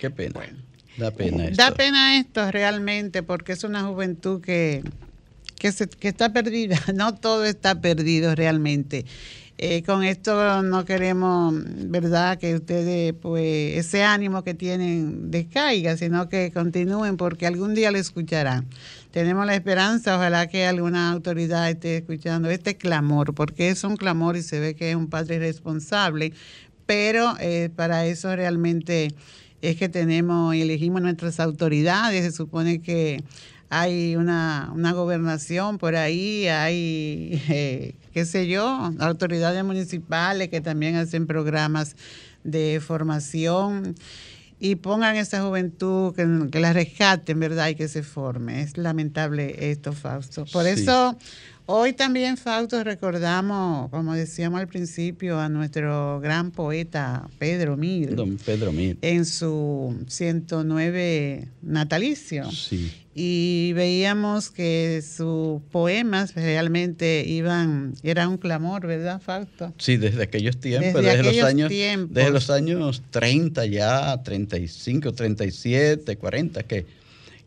[0.00, 0.40] Qué pena.
[0.96, 1.56] Da pena esto.
[1.62, 4.82] Da pena esto realmente porque es una juventud que,
[5.58, 6.78] que, se- que está perdida.
[6.94, 9.04] No todo está perdido realmente.
[9.58, 11.54] Eh, con esto no queremos,
[11.88, 17.90] ¿verdad?, que ustedes, pues, ese ánimo que tienen descaiga, sino que continúen porque algún día
[17.90, 18.66] lo escucharán.
[19.12, 24.36] Tenemos la esperanza, ojalá que alguna autoridad esté escuchando este clamor, porque es un clamor
[24.36, 26.34] y se ve que es un padre responsable,
[26.84, 29.08] pero eh, para eso realmente
[29.70, 32.24] es que tenemos y elegimos nuestras autoridades.
[32.24, 33.22] Se supone que
[33.68, 40.96] hay una, una gobernación por ahí, hay, eh, qué sé yo, autoridades municipales que también
[40.96, 41.96] hacen programas
[42.44, 43.94] de formación
[44.58, 47.68] y pongan esa juventud, que, que la rescaten, ¿verdad?
[47.68, 48.62] Y que se forme.
[48.62, 50.46] Es lamentable esto, Fausto.
[50.52, 50.70] Por Sí.
[50.82, 51.16] eso,
[51.66, 58.36] hoy también, Fausto, recordamos, como decíamos al principio, a nuestro gran poeta Pedro Mir Don
[58.38, 58.96] Pedro Mir.
[59.02, 62.50] en su 109 natalicio.
[62.50, 62.92] Sí.
[63.18, 69.72] Y veíamos que sus poemas realmente iban, era un clamor, ¿verdad, Fausto?
[69.78, 72.14] Sí, desde aquellos tiempos, Desde desde, los años, tiempos.
[72.14, 76.84] desde los años 30 ya, 35, 37, 40, que,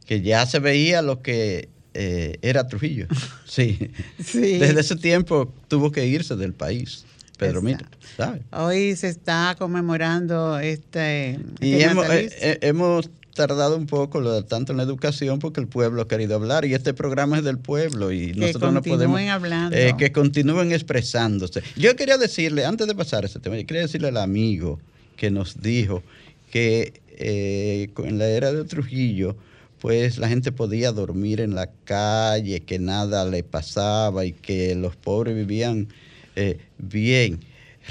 [0.07, 3.07] que ya se veía lo que eh, era Trujillo.
[3.45, 3.91] Sí.
[4.23, 4.59] Sí.
[4.59, 7.03] Desde ese tiempo tuvo que irse del país,
[7.37, 7.83] Pedro Mir,
[8.15, 8.41] ¿sabes?
[8.51, 14.43] Hoy se está conmemorando este, Y este hemos, eh, eh, hemos tardado un poco lo,
[14.43, 17.57] tanto en la educación porque el pueblo ha querido hablar y este programa es del
[17.57, 19.75] pueblo y Que nosotros no continúen podemos hablando.
[19.77, 21.63] eh, que continúen expresándose.
[21.75, 24.79] Yo quería decirle, antes de pasar a ese tema, yo quería decirle al amigo
[25.15, 26.03] que nos dijo
[26.51, 29.35] que eh, en la era de Trujillo,
[29.79, 34.95] pues la gente podía dormir en la calle, que nada le pasaba y que los
[34.95, 35.87] pobres vivían
[36.35, 37.39] eh, bien.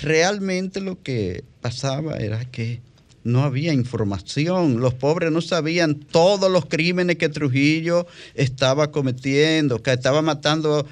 [0.03, 2.81] Realmente lo que pasaba era que
[3.25, 9.93] no había información, los pobres no sabían todos los crímenes que Trujillo estaba cometiendo, que
[9.93, 10.87] estaba matando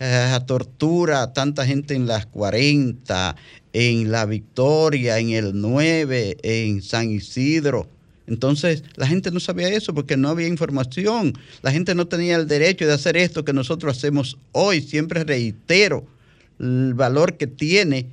[0.00, 3.36] eh, a tortura a tanta gente en las 40,
[3.72, 7.88] en La Victoria, en el 9, en San Isidro.
[8.26, 11.32] Entonces, la gente no sabía eso porque no había información.
[11.62, 14.80] La gente no tenía el derecho de hacer esto que nosotros hacemos hoy.
[14.80, 16.06] Siempre reitero
[16.58, 18.06] el valor que tiene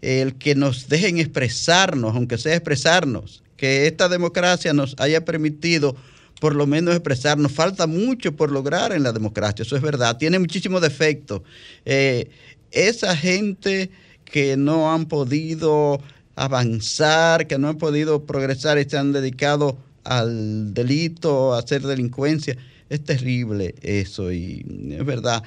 [0.00, 5.94] el que nos dejen expresarnos, aunque sea expresarnos, que esta democracia nos haya permitido
[6.40, 7.52] por lo menos expresarnos.
[7.52, 10.16] Falta mucho por lograr en la democracia, eso es verdad.
[10.16, 11.42] Tiene muchísimos defectos.
[11.84, 12.30] Eh,
[12.70, 13.90] esa gente
[14.24, 16.00] que no han podido
[16.40, 22.56] avanzar, que no han podido progresar y se han dedicado al delito, a hacer delincuencia,
[22.88, 25.42] es terrible eso y es verdad.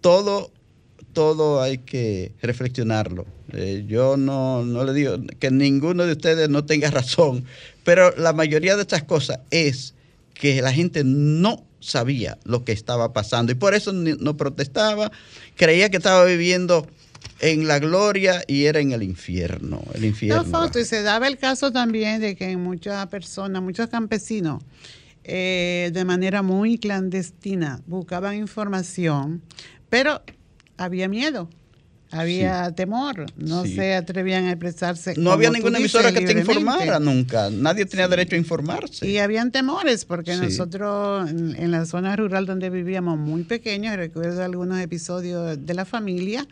[0.00, 0.50] Todo
[1.12, 3.26] todo hay que reflexionarlo.
[3.52, 7.44] Eh, yo no, no le digo que ninguno de ustedes no tenga razón,
[7.84, 9.94] pero la mayoría de estas cosas es
[10.32, 15.10] que la gente no sabía lo que estaba pasando y por eso no protestaba,
[15.56, 16.86] creía que estaba viviendo
[17.40, 20.42] en la gloria y era en el infierno, el infierno.
[20.44, 24.62] No, Fausto, y se daba el caso también de que muchas personas, muchos campesinos,
[25.24, 29.42] eh, de manera muy clandestina, buscaban información,
[29.88, 30.22] pero
[30.76, 31.48] había miedo,
[32.10, 33.74] había temor, no Sí.
[33.76, 35.14] se atrevían a expresarse.
[35.16, 36.52] no había ninguna dices, emisora que te libremente.
[36.52, 39.06] informara nunca, nadie tenía derecho a informarse.
[39.08, 44.42] Y habían temores, porque nosotros en, en la zona rural donde vivíamos muy pequeños, recuerdo
[44.42, 46.46] algunos episodios de la familia,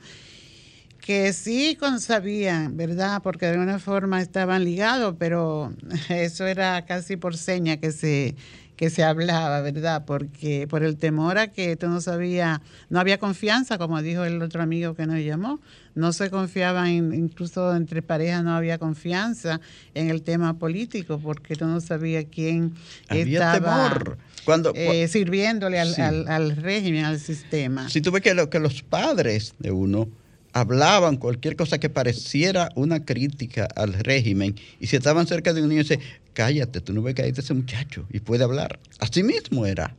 [1.09, 3.23] que sí con- sabían, ¿verdad?
[3.23, 5.73] Porque de alguna forma estaban ligados, pero
[6.11, 8.35] eso era casi por seña que se
[8.77, 10.05] que se hablaba, ¿verdad?
[10.07, 14.41] Porque por el temor a que tú no sabía, no había confianza, como dijo el
[14.43, 15.59] otro amigo que nos llamó,
[15.97, 19.61] no se confiaba en, incluso entre parejas no había confianza
[19.95, 22.75] en el tema político, porque tú no sabías quién
[23.09, 24.19] Había estaba temor.
[24.45, 26.03] Cuando, eh, sirviéndole al, Sí.
[26.03, 27.89] al- al régimen, al sistema.
[27.89, 30.07] Si tú ves que, lo- que los padres de uno
[30.53, 35.69] hablaban cualquier cosa que pareciera una crítica al régimen y si estaban cerca de un
[35.69, 36.01] niño, dice,
[36.33, 38.79] cállate, tú no ves que ahí ese muchacho y puede hablar.
[38.99, 39.95] Así mismo era.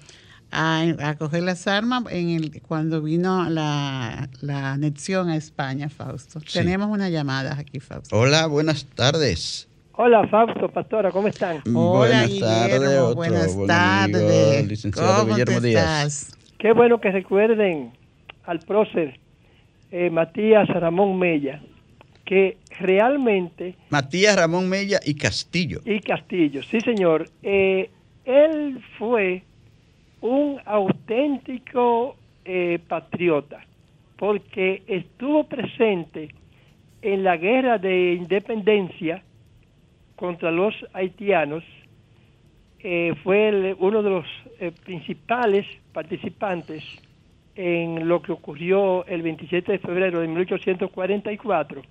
[0.51, 6.41] a, coger las armas en el, cuando vino la, anexión a España, Fausto.
[6.53, 8.17] Tenemos una llamada aquí, Fausto.
[8.17, 9.69] Hola, buenas tardes.
[9.93, 11.63] Hola, Fausto, pastora, ¿cómo están?
[11.75, 14.89] Hola, buenas tardes, buenas tardes.
[14.95, 16.37] ¿Cómo Guillermo Díaz.
[16.59, 17.93] Qué bueno que recuerden
[18.45, 19.19] al prócer
[19.91, 21.62] eh, Matías Ramón Mella,
[22.24, 23.74] que realmente...
[23.89, 25.80] Matías Ramón Mella y Castillo.
[25.84, 27.28] Y Castillo, sí, señor.
[27.43, 27.91] Eh,
[28.24, 29.43] él fue
[30.20, 33.64] un auténtico eh, patriota,
[34.16, 36.34] porque estuvo presente
[37.01, 39.22] en la guerra de independencia
[40.16, 41.64] contra los haitianos,
[43.24, 44.26] fue uno de los
[44.84, 46.84] principales participantes
[47.61, 51.83] en lo que ocurrió el 27 de febrero de 1844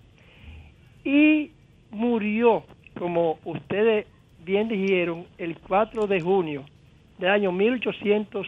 [1.04, 1.52] y
[1.92, 2.64] murió,
[2.98, 4.08] como ustedes
[4.46, 6.64] bien dijeron, el 4 de junio
[7.18, 8.48] del año 1800,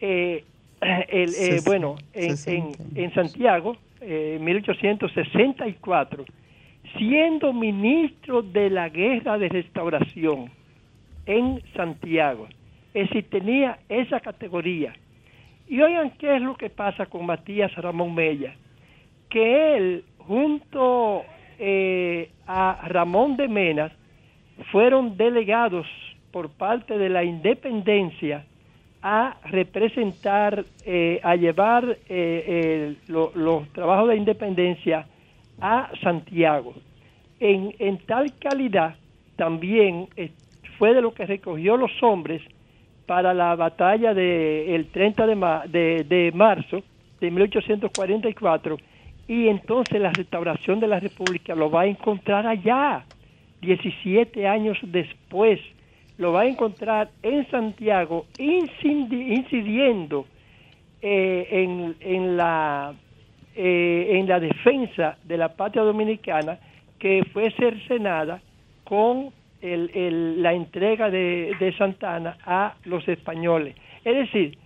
[0.00, 0.44] eh,
[0.82, 6.24] eh, bueno, en, en, Santiago, eh, 1864,
[6.98, 10.50] siendo ministro de la Guerra de Restauración
[11.26, 12.48] en Santiago.
[12.92, 14.92] Es decir, tenía esa categoría.
[15.68, 18.54] Y oigan qué es lo que pasa con Matías Ramón Mella,
[19.30, 21.24] que él, junto
[21.58, 23.92] eh, a Ramón de Menas,
[24.70, 25.86] fueron delegados
[26.30, 28.44] por parte de la independencia
[29.02, 35.06] a representar, eh, a llevar eh, los trabajos de independencia
[35.60, 36.74] a Santiago.
[37.40, 38.96] En, en tal calidad
[39.36, 40.30] también eh,
[40.78, 42.42] fue de lo que recogió los hombres
[43.06, 45.34] para la batalla el 30 de,
[45.68, 46.82] de, de marzo
[47.20, 48.78] de 1844
[49.26, 53.04] y entonces la restauración de la República lo va a encontrar allá,
[53.62, 55.60] 17 años después
[56.18, 60.26] lo va a encontrar en Santiago incidiendo
[61.02, 62.94] eh, en, en, la,
[63.56, 66.58] eh, en la defensa de la patria dominicana
[66.98, 68.40] que fue cercenada
[68.84, 69.30] con
[69.64, 73.74] el, la entrega de, de, Santana a los españoles.
[74.04, 74.58] Es decir,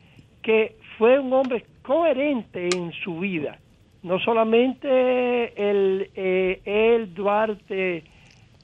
[0.43, 3.59] que fue un hombre coherente en su vida.
[4.03, 4.89] No solamente
[5.57, 8.03] el, eh, el Duarte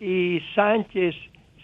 [0.00, 1.14] y Sánchez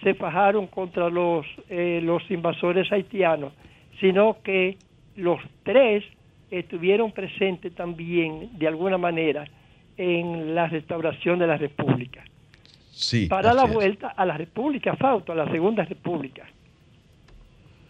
[0.02, 3.52] se fajaron contra los, eh, los invasores haitianos,
[4.00, 4.78] sino que
[5.16, 6.04] los tres
[6.50, 9.44] estuvieron presentes también, de alguna manera,
[9.96, 12.24] en la restauración de la República.
[13.00, 16.46] Sí, para la vuelta a la República, Fausto, a la Segunda República.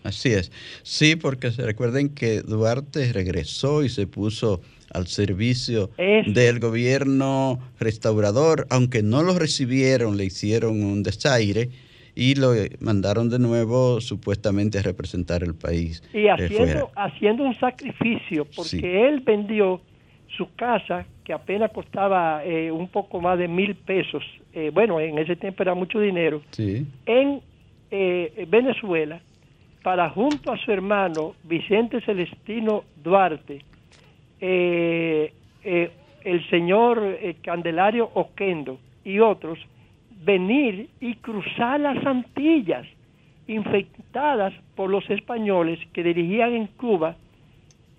[0.04, 0.52] Así es.
[0.82, 4.60] Sí, porque se recuerden que Duarte regresó y se puso
[4.94, 11.70] al servicio del gobierno restaurador, aunque no lo recibieron, le hicieron un desaire
[12.14, 16.02] y lo mandaron de nuevo supuestamente a representar el país.
[16.14, 19.80] Y haciendo, haciendo un sacrificio, porque él vendió
[20.40, 24.24] su casa, que apenas costaba eh, un poco más de mil pesos,
[24.54, 26.40] eh, bueno, en ese tiempo era mucho dinero,
[27.04, 27.42] en
[27.90, 29.20] eh, Venezuela,
[29.82, 33.62] para junto a su hermano Vicente Celestino Duarte,
[34.40, 35.30] el
[36.48, 39.58] señor Candelario Oquendo y otros,
[40.24, 42.86] venir y cruzar las Antillas,
[43.46, 47.16] infectadas por los españoles que dirigían en Cuba,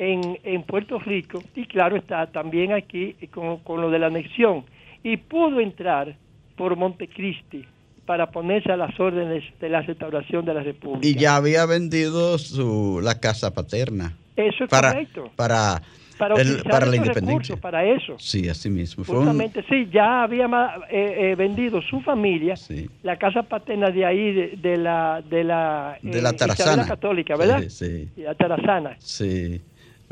[0.01, 4.65] en, en Puerto Rico, y claro está también aquí con, con, lo de la anexión,
[5.03, 6.15] y pudo entrar
[6.57, 7.65] por Montecristi
[8.05, 11.07] para ponerse a las órdenes de la restauración de la República.
[11.07, 14.17] Y ya había vendido su, la casa paterna.
[14.35, 15.29] Eso es para, correcto.
[15.35, 15.81] Para,
[16.17, 17.55] Para, el- para la independencia.
[17.57, 18.15] para eso.
[18.17, 19.03] Sí, así mismo.
[19.03, 20.45] Fue un- Justamente, sí, ya había
[20.89, 22.55] eh, eh, vendido su familia,
[23.03, 26.87] la casa paterna de ahí, de, de la de la, de la eh, Tarazana.
[26.87, 27.59] Católica, ¿verdad?
[27.61, 28.09] Sí, sí.
[28.17, 28.95] Y La Tarazana.
[28.99, 29.61] Sí.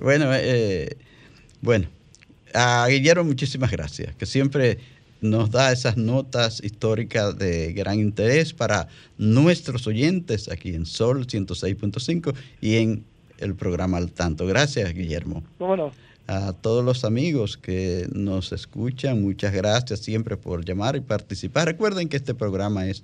[0.01, 0.97] Bueno, eh,
[1.61, 1.87] bueno,
[2.53, 4.77] a Guillermo muchísimas gracias, que siempre
[5.21, 8.87] nos da esas notas históricas de gran interés para
[9.17, 13.03] nuestros oyentes aquí en Sol 106.5 y en
[13.39, 14.45] el programa Al Tanto.
[14.45, 15.43] Gracias, Guillermo.
[15.57, 15.91] ¿Cómo no?
[16.27, 21.67] A todos los amigos que nos escuchan, muchas gracias siempre por llamar y participar.
[21.67, 23.03] Recuerden que este programa es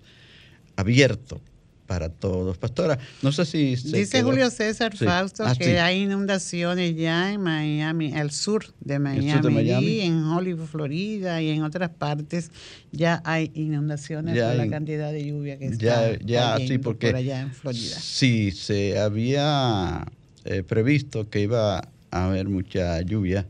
[0.76, 1.42] abierto
[1.88, 2.58] para todos.
[2.58, 3.78] Pastora, no sé si...
[3.78, 5.06] se Dice quedó- Julio César Sí.
[5.06, 5.72] Fausto Ah, que sí.
[5.72, 10.00] hay inundaciones ya en Miami, al sur de Miami, sur de Miami.
[10.02, 12.50] en Hollywood, Florida y en otras partes
[12.92, 16.78] ya hay inundaciones Ya por la hay- cantidad de lluvia que Ya, está ya, sí,
[16.80, 17.98] porque por allá en Florida.
[18.00, 20.06] sí, se había
[20.46, 21.78] eh, previsto que iba
[22.12, 23.46] a haber mucha lluvia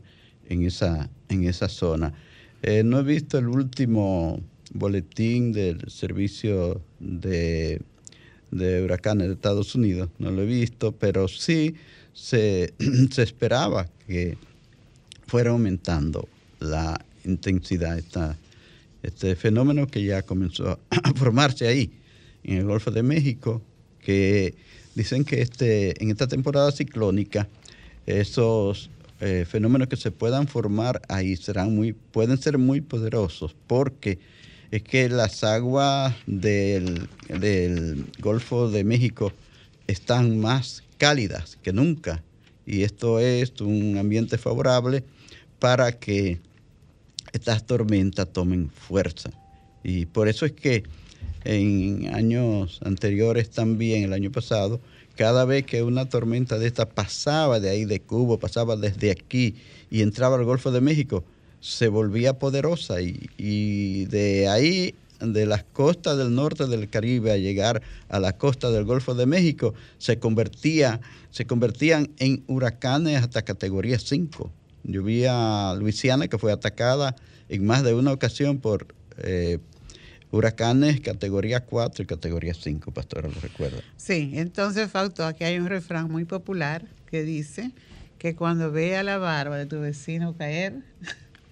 [0.48, 2.12] en esa, en esa zona.
[2.62, 4.40] Eh, no he visto el último
[4.72, 7.80] boletín del servicio de,
[8.50, 11.74] de huracanes de Estados Unidos, no lo he visto, pero sí
[12.12, 12.72] se,
[13.10, 14.36] se esperaba que
[15.26, 16.28] fuera aumentando
[16.60, 18.36] la intensidad, esta,
[19.02, 21.90] este fenómeno que ya comenzó a formarse ahí,
[22.44, 23.60] en el Golfo de México,
[24.00, 24.54] que
[24.94, 27.48] dicen que este, en esta temporada ciclónica,
[28.06, 28.88] esos
[29.20, 34.18] eh, fenómenos que se puedan formar ahí serán muy, pueden ser muy poderosos, porque
[34.70, 39.32] es que las aguas del, del Golfo de México
[39.86, 42.22] están más cálidas que nunca,
[42.66, 45.04] y esto es un ambiente favorable
[45.58, 46.40] para que
[47.32, 49.30] estas tormentas tomen fuerza.
[49.84, 50.82] Y por eso es que
[51.44, 54.80] en años anteriores también, el año pasado,
[55.16, 59.54] cada vez que una tormenta de esta pasaba de ahí de Cuba, pasaba desde aquí
[59.90, 61.24] y entraba al Golfo de México,
[61.66, 67.38] se volvía poderosa y, y de ahí, de las costas del norte del Caribe a
[67.38, 71.00] llegar a la costa del Golfo de México, se convertía,
[71.30, 74.52] se convertían en huracanes hasta categoría 5.
[74.84, 77.16] Yo vi a Luisiana que fue atacada
[77.48, 78.86] en más de una ocasión por
[79.18, 79.58] eh,
[80.30, 83.78] huracanes categoría 4 y categoría 5, pastora, lo recuerda.
[83.96, 87.72] Sí, entonces Fausto, aquí hay un refrán muy popular que dice
[88.18, 90.82] que cuando vea la barba de tu vecino caer,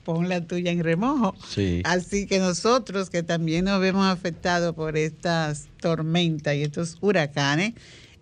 [0.05, 1.35] pon la tuya en remojo.
[1.49, 1.81] Sí.
[1.85, 7.73] Así que nosotros que también nos vemos afectados por estas tormentas y estos huracanes,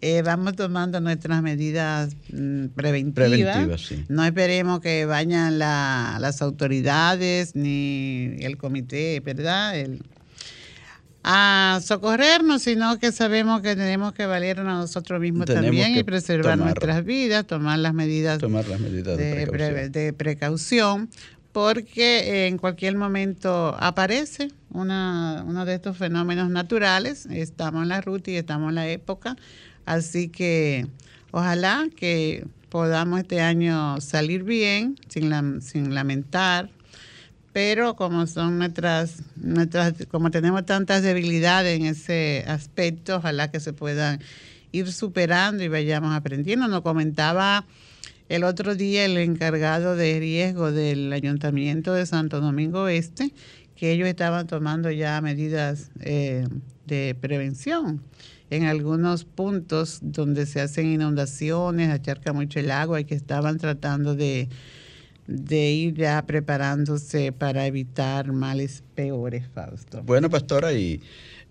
[0.01, 3.29] eh, vamos tomando nuestras medidas mm, preventivas.
[3.31, 4.05] Preventivas, sí.
[4.09, 9.79] No esperemos que vayan la- las autoridades ni el comité, ¿verdad?
[9.79, 10.03] El-
[11.25, 16.03] a socorrernos, sino que sabemos que tenemos que valernos a nosotros mismos Tenemos también y
[16.03, 19.75] preservar tomar- nuestras vidas, tomar las medidas Tomar las medidas de, de, precaución.
[19.75, 21.11] pre- de precaución,
[21.53, 27.27] porque en cualquier momento aparece una, uno de estos fenómenos naturales.
[27.27, 29.37] Estamos en la ruta y estamos en la época,
[29.85, 30.87] así que
[31.31, 36.71] ojalá que podamos este año salir bien, sin, sin lamentar.
[37.53, 43.75] Pero como son nuestras, nuestras, como tenemos tantas debilidades en ese aspecto, ojalá que se
[43.75, 44.21] puedan
[44.73, 46.67] ir superando y vayamos aprendiendo.
[46.67, 47.67] Nos comentaba
[48.33, 53.35] el otro día el encargado de riesgo del Ayuntamiento de Santo Domingo Este
[53.77, 56.47] que ellos estaban tomando ya medidas eh,
[56.87, 58.01] de prevención
[58.49, 64.15] en algunos puntos donde se hacen inundaciones, acharca mucho el agua y que estaban tratando
[64.15, 64.49] de,
[65.29, 70.03] ir ya preparándose para evitar males peores, Fausto.
[70.05, 71.03] Bueno, pastora, y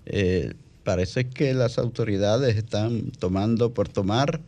[0.08, 0.54] eh,
[0.84, 4.42] parece que las autoridades están tomando por tomar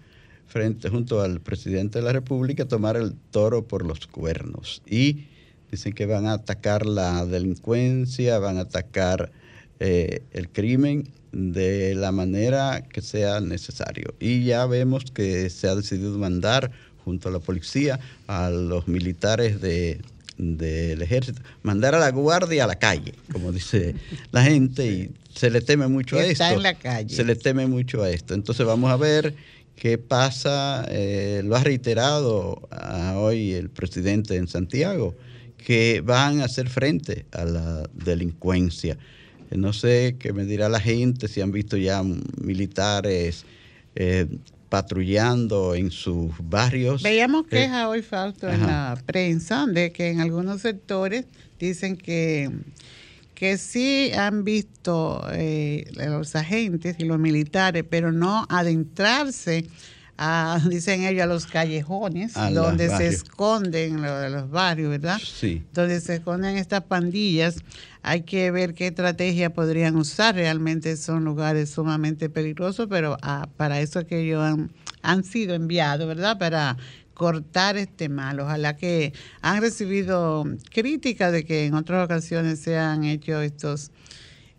[0.54, 5.26] frente junto al presidente de la República tomar el toro por los cuernos y
[5.72, 9.32] dicen que van a atacar la delincuencia, van a atacar
[9.80, 14.14] eh, el crimen de la manera que sea necesario.
[14.20, 16.70] Y ya vemos que se ha decidido mandar
[17.04, 20.00] junto a la policía a los militares de
[20.38, 23.96] del ejército, mandar a la guardia a la calle, como dice
[24.32, 26.58] la gente, y se le teme mucho a Está esto.
[26.58, 27.16] en la calle.
[27.16, 28.34] Se le teme mucho a esto.
[28.34, 29.36] Entonces vamos a ver
[29.76, 30.86] qué pasa.
[30.90, 35.16] eh, lo ha reiterado ah, hoy el presidente en Santiago,
[35.58, 38.98] que van a hacer frente a la delincuencia.
[39.52, 42.04] Eh, No sé qué me dirá la gente si han visto ya
[42.42, 43.46] militares
[43.96, 44.26] eh,
[44.70, 47.04] patrullando en sus barrios.
[47.04, 48.96] Veíamos Eh, quejas hoy, Fausto, en ajá.
[48.96, 51.26] la prensa de que en algunos sectores
[51.60, 52.50] dicen que,
[53.36, 59.66] que sí han visto eh, los agentes y los militares, pero no adentrarse
[60.18, 65.18] a, dicen ellos, a los callejones, A donde se esconden lo- los barrios, ¿verdad?
[65.20, 65.64] Sí.
[65.74, 67.58] Donde se esconden estas pandillas.
[68.06, 70.36] Hay que ver qué estrategia podrían usar.
[70.36, 74.72] Realmente son lugares sumamente peligrosos, pero ah, para eso es que ellos han,
[75.02, 76.38] han sido enviados, ¿verdad?
[76.38, 76.78] Para
[77.24, 78.42] cortar este mal.
[78.42, 83.92] Ojalá que han recibido críticas de que en otras ocasiones se han hecho estos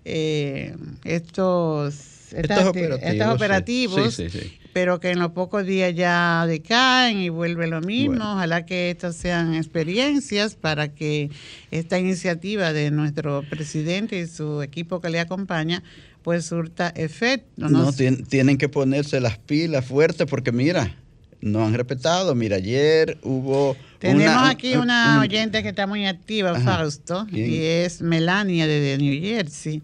[0.07, 3.01] eh, estos estas- Estos operativos.
[3.13, 3.35] estos sí.
[3.35, 4.53] operativos, Sí, sí, sí.
[4.73, 8.17] pero que en los pocos días ya decaen y vuelve lo mismo.
[8.17, 8.33] Bueno.
[8.33, 11.31] Ojalá que estas sean experiencias para que
[11.71, 15.83] esta iniciativa de nuestro presidente y su equipo que le acompaña
[16.23, 17.69] pues surta efecto.
[17.69, 20.97] No, tienen que ponerse las pilas fuertes porque mira,
[21.45, 22.35] no han respetado.
[22.35, 23.77] Mira, ayer hubo...
[23.99, 26.79] Tenemos una- aquí un- una un- oyente que está muy activa, Ajá.
[26.79, 27.51] Fausto, ¿Quién?
[27.53, 29.83] y es Melania de New Jersey.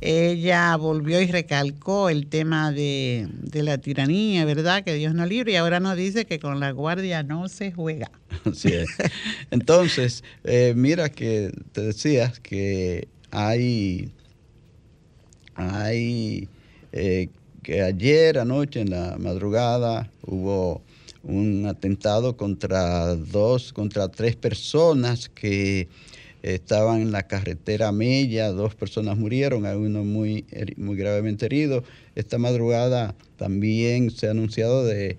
[0.00, 4.84] Ella volvió y recalcó el tema de, de la tiranía, ¿verdad?
[4.84, 8.10] Que Dios no libre, y ahora nos dice que con la guardia no se juega.
[8.44, 8.88] Así es.
[9.50, 14.10] Entonces, eh, mira que te decías que hay,
[15.54, 16.48] hay
[16.92, 17.28] eh,
[17.68, 20.80] que ayer anoche en la madrugada hubo
[21.22, 25.86] un atentado contra dos, contra tres personas que
[26.42, 30.46] estaban en la carretera Mella, dos personas murieron, hay uno muy,
[30.78, 31.84] muy gravemente herido.
[32.14, 35.18] Esta madrugada también se ha anunciado de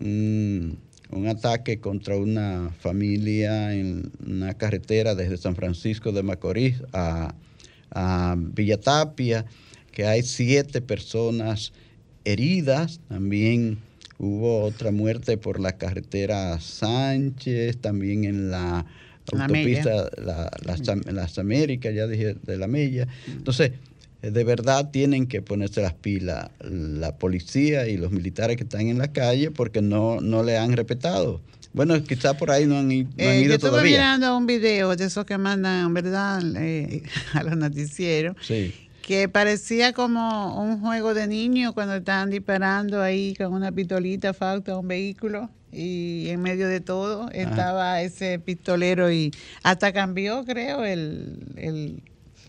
[0.00, 0.78] un,
[1.10, 7.34] un ataque contra una familia en una carretera desde San Francisco de Macorís a,
[7.90, 9.44] a Villa Tapia,
[9.92, 11.72] que hay siete personas
[12.24, 13.78] heridas, también
[14.18, 18.84] hubo otra muerte por la carretera Sánchez, también en la
[19.32, 23.06] La autopista la- las, las Américas, ya dije, de la Mella.
[23.26, 23.72] Entonces,
[24.22, 28.88] eh, de verdad tienen que ponerse las pilas la policía y los militares que están
[28.88, 31.40] en la calle porque no, no le han respetado.
[31.72, 33.98] Bueno, quizá por ahí no han, no han Eh, yo ido estuve todavía.
[33.98, 38.36] mirando un video de esos que mandan, ¿verdad?, Eh, a los noticieros.
[38.42, 38.74] Sí.
[39.02, 44.76] Que parecía como un juego de niños cuando estaban disparando ahí con una pistolita falta
[44.76, 49.32] un vehículo y en medio de todo estaba ese pistolero y
[49.62, 52.02] hasta cambió creo el el,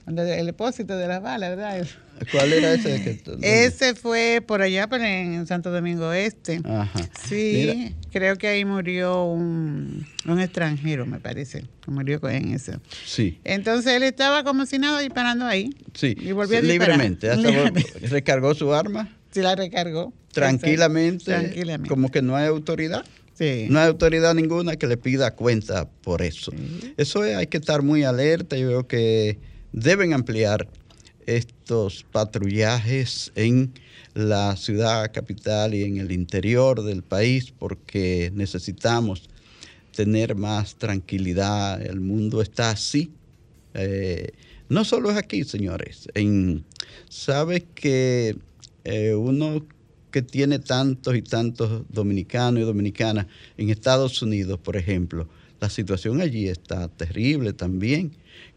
[0.08, 1.86] el depósito de las balas, ¿verdad?
[2.32, 3.02] ¿Cuál era ese?
[3.02, 6.62] Que, Ese fue por allá, pero en Santo Domingo Este.
[6.64, 7.00] Ajá.
[7.28, 7.92] Sí, Mira.
[8.12, 12.74] creo que ahí murió un, un extranjero, me parece, murió en eso.
[13.06, 15.70] Sí, Entonces él estaba como si nada disparando ahí.
[15.94, 16.16] sí.
[16.20, 16.90] Y volvió a disparar.
[16.98, 17.30] libremente.
[17.30, 18.08] hasta Libremente.
[18.10, 20.14] recargó su arma Sí, la recargó.
[20.34, 21.90] tranquilamente, Tranquilamente.
[21.90, 23.04] como que no hay autoridad.
[23.34, 23.68] Sí.
[23.70, 26.52] No hay autoridad ninguna que le pida cuenta por eso.
[26.98, 28.58] Eso es, hay que estar muy alerta.
[28.58, 29.40] Yo veo que
[29.72, 30.68] deben ampliar
[31.38, 33.74] estos patrullajes en
[34.14, 39.30] la ciudad capital y en el interior del país porque necesitamos
[39.96, 41.82] tener más tranquilidad.
[41.82, 43.12] El mundo está así.
[43.74, 44.32] Eh,
[44.70, 46.08] no solo es aquí, señores.
[46.14, 46.64] En,
[47.10, 48.38] Sabes que
[48.84, 49.66] eh, uno
[50.12, 53.28] que tiene tantos y tantos dominicanos y dominicanas
[53.58, 55.28] en Estados Unidos, por ejemplo,
[55.60, 58.12] la situación allí está terrible también,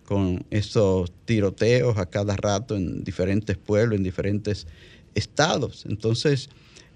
[0.05, 4.67] con esos tiroteos a cada rato en diferentes pueblos, en diferentes
[5.15, 5.85] estados.
[5.89, 6.49] Entonces,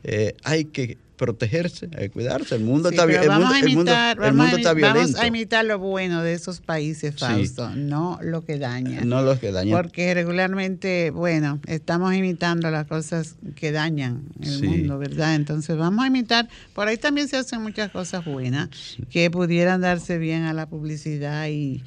[0.04, 2.54] eh, hay que protegerse, hay que cuidarse.
[2.54, 3.10] El mundo Sí, está.
[3.10, 5.20] El vamos mundo, a el mundo- imitar, el vamos, mundo a, está imi- vamos violento.
[5.20, 7.18] a imitar lo bueno de esos países, Sí.
[7.18, 9.00] Fausto, no lo que daña.
[9.04, 9.76] No los que dañan.
[9.76, 14.66] Porque regularmente, bueno, estamos imitando las cosas que dañan el Sí.
[14.68, 15.34] mundo, ¿verdad?
[15.34, 16.48] Entonces vamos a imitar.
[16.72, 18.68] Por ahí también se hacen muchas cosas buenas
[19.10, 21.82] que pudieran darse bien a la publicidad y,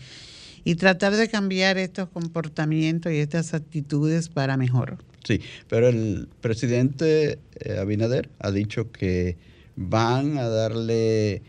[0.63, 4.97] y tratar de cambiar estos comportamientos y estas actitudes para mejor.
[5.23, 9.37] Sí, pero el presidente eh, Abinader ha dicho que
[9.75, 11.41] van a darle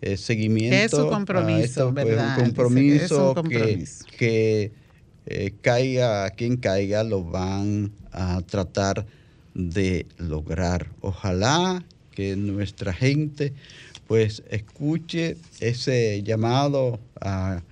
[0.00, 0.76] eh, seguimiento.
[0.76, 2.28] Que es su a compromiso, esto, pues, ¿verdad?
[2.28, 4.06] un que compromiso es un que, compromiso.
[4.16, 4.72] que,
[5.26, 9.06] eh, caiga quien caiga, lo van a tratar
[9.54, 10.88] de lograr.
[11.00, 13.52] Ojalá que nuestra gente
[14.06, 17.62] pues escuche ese llamado a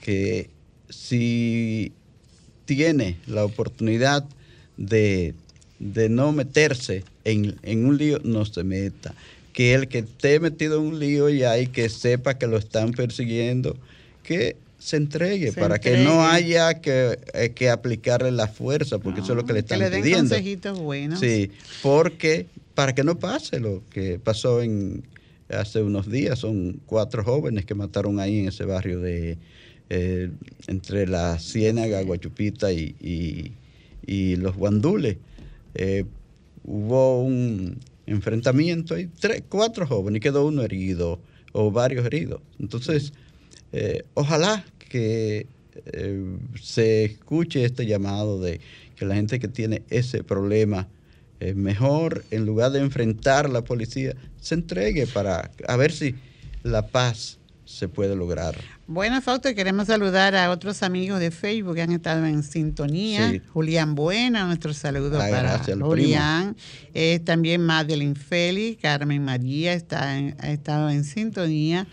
[0.00, 0.48] que
[0.88, 1.92] si
[2.64, 4.24] tiene la oportunidad
[4.76, 5.34] de,
[5.78, 9.14] de no meterse en, en un lío, no se meta.
[9.52, 12.92] Que el que esté metido en un lío y hay que sepa que lo están
[12.92, 13.76] persiguiendo,
[14.22, 19.20] que se entregue Se para que no haya que, eh, que aplicarle la fuerza, porque
[19.20, 20.30] eso es lo que le que están le den pidiendo.
[20.30, 21.20] consejitos buenos.
[21.20, 21.50] Sí,
[21.82, 25.02] porque para que no pase lo que pasó en
[25.50, 29.36] hace unos días, son cuatro jóvenes que mataron ahí en ese barrio de
[29.90, 30.30] eh,
[30.66, 33.52] entre la Ciénaga, Guachupita y, y-
[34.06, 35.18] y los Guandules.
[35.74, 36.04] Eh,
[36.64, 41.20] hubo un enfrentamiento hay tres, cuatro jóvenes y quedó uno herido
[41.52, 42.40] o varios heridos.
[42.58, 43.12] Entonces,
[43.72, 45.46] eh, ojalá que
[46.60, 48.60] se escuche este llamado de
[48.96, 50.88] que la gente que tiene ese problema
[51.40, 56.14] eh, mejor, en lugar de enfrentar a la policía, se entregue para a ver si
[56.62, 57.38] la paz
[57.70, 58.56] se puede lograr.
[58.86, 63.30] Bueno, Fausto, queremos saludar a otros amigos de Facebook que han estado en sintonía.
[63.30, 63.40] Sí.
[63.52, 66.56] Julián Buena, nuestro saludo Ah, para Julián.
[66.94, 71.86] Eh, también Madeline Félix, Carmen María está en- ha estado en sintonía.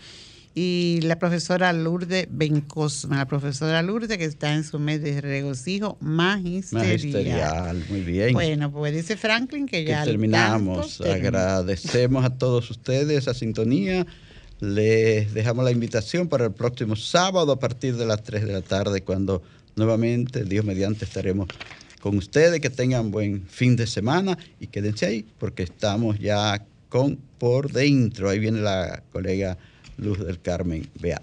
[0.54, 5.96] Y la profesora Lourdes Bencosma, la profesora Lourdes que está en su mes de regocijo
[6.00, 6.88] magisterial.
[6.94, 8.32] Magisterial, muy bien.
[8.32, 11.00] Bueno, pues dice Franklin que que ya al terminamos.
[11.00, 14.04] Agradecemos a todos ustedes esa sintonía.
[14.60, 18.62] Les dejamos la invitación para el próximo sábado a partir de las 3 de la
[18.62, 19.42] tarde, cuando
[19.76, 21.48] nuevamente, Dios mediante, estaremos
[22.00, 22.60] con ustedes.
[22.60, 28.28] Que tengan buen fin de semana y quédense ahí, porque estamos ya con por dentro.
[28.28, 29.56] Ahí viene la colega
[29.96, 31.16] Luz del Carmen Beat.